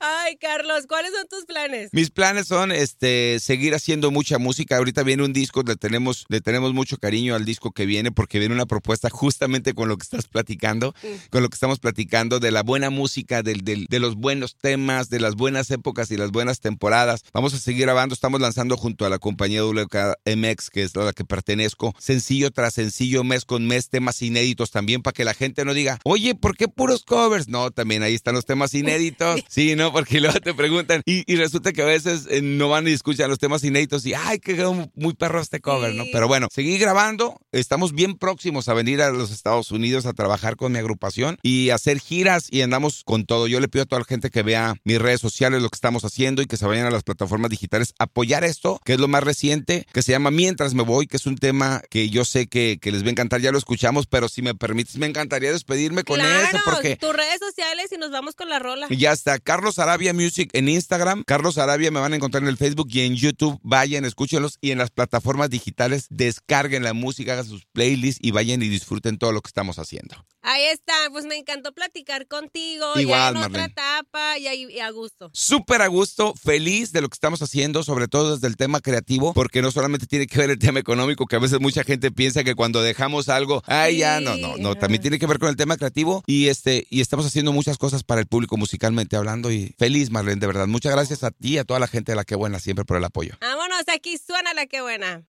Ay, 0.00 0.36
Carlos, 0.36 0.86
¿cuáles 0.86 1.12
son 1.12 1.26
tus 1.28 1.44
planes? 1.44 1.90
Mis 1.92 2.10
planes 2.10 2.46
son 2.46 2.70
este 2.70 3.38
seguir 3.40 3.74
haciendo 3.74 4.10
mucha 4.10 4.38
música. 4.38 4.76
Ahorita 4.76 5.02
viene 5.02 5.24
un 5.24 5.32
disco, 5.32 5.62
le 5.66 5.74
tenemos, 5.74 6.26
le 6.28 6.40
tenemos 6.40 6.72
mucho 6.72 6.98
cariño 6.98 7.34
al 7.34 7.44
disco 7.44 7.72
que 7.72 7.84
viene 7.84 8.12
porque 8.12 8.38
viene 8.38 8.54
una 8.54 8.66
propuesta 8.66 9.10
justamente 9.10 9.74
con 9.74 9.88
lo 9.88 9.96
que 9.96 10.04
estás 10.04 10.28
platicando, 10.28 10.94
mm. 11.02 11.28
con 11.30 11.42
lo 11.42 11.48
que 11.48 11.54
estamos 11.54 11.80
platicando 11.80 12.38
de 12.38 12.52
la 12.52 12.62
buena 12.62 12.90
música, 12.90 13.42
del, 13.42 13.62
del, 13.64 13.86
de 13.86 13.98
los 13.98 14.14
buenos 14.14 14.56
temas, 14.56 15.10
de 15.10 15.20
las 15.20 15.34
buenas 15.34 15.70
épocas 15.70 16.10
y 16.10 16.16
las 16.16 16.30
buenas 16.30 16.60
temporadas. 16.60 17.24
Vamos 17.32 17.54
a 17.54 17.58
seguir 17.58 17.82
grabando, 17.82 18.14
estamos 18.14 18.40
lanzando 18.40 18.76
junto 18.76 19.04
a 19.04 19.08
la 19.08 19.18
compañía 19.18 19.64
WKMX, 19.64 20.70
que 20.70 20.84
es 20.84 20.96
a 20.96 21.00
la 21.00 21.12
que 21.12 21.24
pertenezco, 21.24 21.94
sencillo 21.98 22.50
tras 22.50 22.74
sencillo, 22.74 23.24
mes 23.24 23.44
con 23.44 23.66
mes, 23.66 23.88
temas 23.88 24.22
inéditos 24.22 24.70
también 24.70 25.02
para 25.02 25.12
que 25.14 25.24
la 25.24 25.34
gente 25.34 25.64
no 25.64 25.74
diga, 25.74 25.98
oye, 26.04 26.34
¿por 26.34 26.56
qué 26.56 26.68
puros 26.68 27.04
covers? 27.04 27.48
No, 27.48 27.70
también 27.70 28.02
ahí 28.02 28.14
están 28.14 28.36
los 28.38 28.46
temas 28.46 28.72
inéditos. 28.74 29.40
Sí, 29.48 29.74
¿no? 29.74 29.92
Porque 29.92 30.20
luego 30.20 30.38
te 30.40 30.54
preguntan 30.54 31.02
y, 31.04 31.36
resulta 31.36 31.72
que 31.72 31.82
a 31.82 31.86
veces 31.86 32.26
eh, 32.30 32.40
no 32.40 32.68
van 32.68 32.86
y 32.88 32.92
escuchan 32.92 33.28
los 33.28 33.38
temas 33.38 33.64
inéditos 33.64 34.06
y, 34.06 34.14
ay, 34.14 34.38
que 34.38 34.54
quedó 34.56 34.90
muy 34.94 35.14
perro 35.14 35.40
este 35.40 35.60
cover, 35.60 35.94
¿no? 35.94 36.04
Pero 36.12 36.28
bueno, 36.28 36.48
seguí 36.50 36.78
grabando. 36.78 37.36
Estamos 37.58 37.92
bien 37.92 38.14
próximos 38.14 38.68
a 38.68 38.74
venir 38.74 39.02
a 39.02 39.10
los 39.10 39.32
Estados 39.32 39.72
Unidos 39.72 40.06
a 40.06 40.12
trabajar 40.12 40.54
con 40.54 40.70
mi 40.70 40.78
agrupación 40.78 41.38
y 41.42 41.70
hacer 41.70 41.98
giras 41.98 42.46
y 42.50 42.62
andamos 42.62 43.02
con 43.04 43.26
todo. 43.26 43.48
Yo 43.48 43.58
le 43.58 43.66
pido 43.66 43.82
a 43.82 43.86
toda 43.86 43.98
la 43.98 44.04
gente 44.04 44.30
que 44.30 44.44
vea 44.44 44.76
mis 44.84 45.00
redes 45.00 45.20
sociales 45.20 45.60
lo 45.60 45.68
que 45.68 45.74
estamos 45.74 46.04
haciendo 46.04 46.40
y 46.40 46.46
que 46.46 46.56
se 46.56 46.66
vayan 46.66 46.86
a 46.86 46.90
las 46.90 47.02
plataformas 47.02 47.50
digitales 47.50 47.94
a 47.98 48.04
apoyar 48.04 48.44
esto, 48.44 48.80
que 48.84 48.92
es 48.92 49.00
lo 49.00 49.08
más 49.08 49.24
reciente, 49.24 49.86
que 49.92 50.02
se 50.02 50.12
llama 50.12 50.30
Mientras 50.30 50.74
me 50.74 50.84
voy, 50.84 51.08
que 51.08 51.16
es 51.16 51.26
un 51.26 51.36
tema 51.36 51.82
que 51.90 52.10
yo 52.10 52.24
sé 52.24 52.46
que, 52.46 52.78
que 52.80 52.92
les 52.92 53.02
va 53.02 53.08
a 53.08 53.10
encantar, 53.10 53.40
ya 53.40 53.50
lo 53.50 53.58
escuchamos, 53.58 54.06
pero 54.06 54.28
si 54.28 54.40
me 54.40 54.54
permites, 54.54 54.96
me 54.96 55.06
encantaría 55.06 55.50
despedirme 55.50 56.04
con 56.04 56.20
eso 56.20 56.58
porque... 56.64 56.96
tus 56.96 57.12
redes 57.12 57.40
sociales 57.40 57.90
y 57.90 57.96
nos 57.96 58.12
vamos 58.12 58.36
con 58.36 58.48
la 58.48 58.60
rola. 58.60 58.86
Ya 58.90 59.10
está, 59.10 59.38
Carlos 59.40 59.80
Arabia 59.80 60.14
Music 60.14 60.50
en 60.52 60.68
Instagram, 60.68 61.24
Carlos 61.26 61.58
Arabia 61.58 61.90
me 61.90 61.98
van 61.98 62.12
a 62.12 62.16
encontrar 62.16 62.44
en 62.44 62.48
el 62.48 62.56
Facebook 62.56 62.88
y 62.92 63.00
en 63.00 63.16
YouTube, 63.16 63.58
vayan, 63.64 64.04
escúchenlos 64.04 64.58
y 64.60 64.70
en 64.70 64.78
las 64.78 64.90
plataformas 64.90 65.50
digitales 65.50 66.06
descarguen 66.08 66.84
la 66.84 66.92
música, 66.92 67.34
sus 67.48 67.66
playlists 67.66 68.20
y 68.22 68.30
vayan 68.30 68.62
y 68.62 68.68
disfruten 68.68 69.18
todo 69.18 69.32
lo 69.32 69.40
que 69.40 69.48
estamos 69.48 69.78
haciendo. 69.78 70.24
Ahí 70.42 70.64
está, 70.66 70.94
pues 71.10 71.26
me 71.26 71.36
encantó 71.36 71.72
platicar 71.72 72.26
contigo, 72.26 72.98
Igual, 72.98 73.34
ya 73.34 73.40
en 73.40 73.46
otra 73.46 73.64
etapa 73.64 74.38
y, 74.38 74.78
a 74.78 74.90
gusto. 74.90 75.30
Súper 75.34 75.82
a 75.82 75.88
gusto, 75.88 76.32
feliz 76.34 76.92
de 76.92 77.00
lo 77.00 77.08
que 77.08 77.14
estamos 77.14 77.42
haciendo, 77.42 77.82
sobre 77.82 78.08
todo 78.08 78.34
desde 78.34 78.46
el 78.46 78.56
tema 78.56 78.80
creativo, 78.80 79.34
porque 79.34 79.62
no 79.62 79.70
solamente 79.70 80.06
tiene 80.06 80.26
que 80.26 80.38
ver 80.38 80.50
el 80.50 80.58
tema 80.58 80.78
económico, 80.78 81.26
que 81.26 81.36
a 81.36 81.40
veces 81.40 81.60
mucha 81.60 81.84
gente 81.84 82.10
piensa 82.10 82.44
que 82.44 82.54
cuando 82.54 82.82
dejamos 82.82 83.28
algo, 83.28 83.62
ay, 83.66 83.98
ya, 83.98 84.20
no, 84.20 84.36
no, 84.36 84.56
no, 84.56 84.74
también 84.76 85.02
tiene 85.02 85.18
que 85.18 85.26
ver 85.26 85.38
con 85.38 85.48
el 85.48 85.56
tema 85.56 85.76
creativo 85.76 86.22
y 86.26 86.48
este, 86.48 86.86
y 86.88 87.00
estamos 87.00 87.26
haciendo 87.26 87.52
muchas 87.52 87.76
cosas 87.76 88.04
para 88.04 88.20
el 88.20 88.26
público 88.26 88.56
musicalmente 88.56 89.16
hablando 89.16 89.50
y 89.50 89.74
feliz, 89.76 90.10
Marlene, 90.10 90.40
de 90.40 90.46
verdad. 90.46 90.66
Muchas 90.66 90.92
gracias 90.92 91.24
a 91.24 91.30
ti 91.30 91.54
y 91.54 91.58
a 91.58 91.64
toda 91.64 91.80
la 91.80 91.88
gente 91.88 92.12
de 92.12 92.16
La 92.16 92.24
Que 92.24 92.36
Buena 92.36 92.60
siempre 92.60 92.84
por 92.84 92.96
el 92.96 93.04
apoyo. 93.04 93.34
Vámonos, 93.40 93.82
aquí 93.92 94.18
suena 94.18 94.54
La 94.54 94.66
Que 94.66 94.80
Buena. 94.80 95.16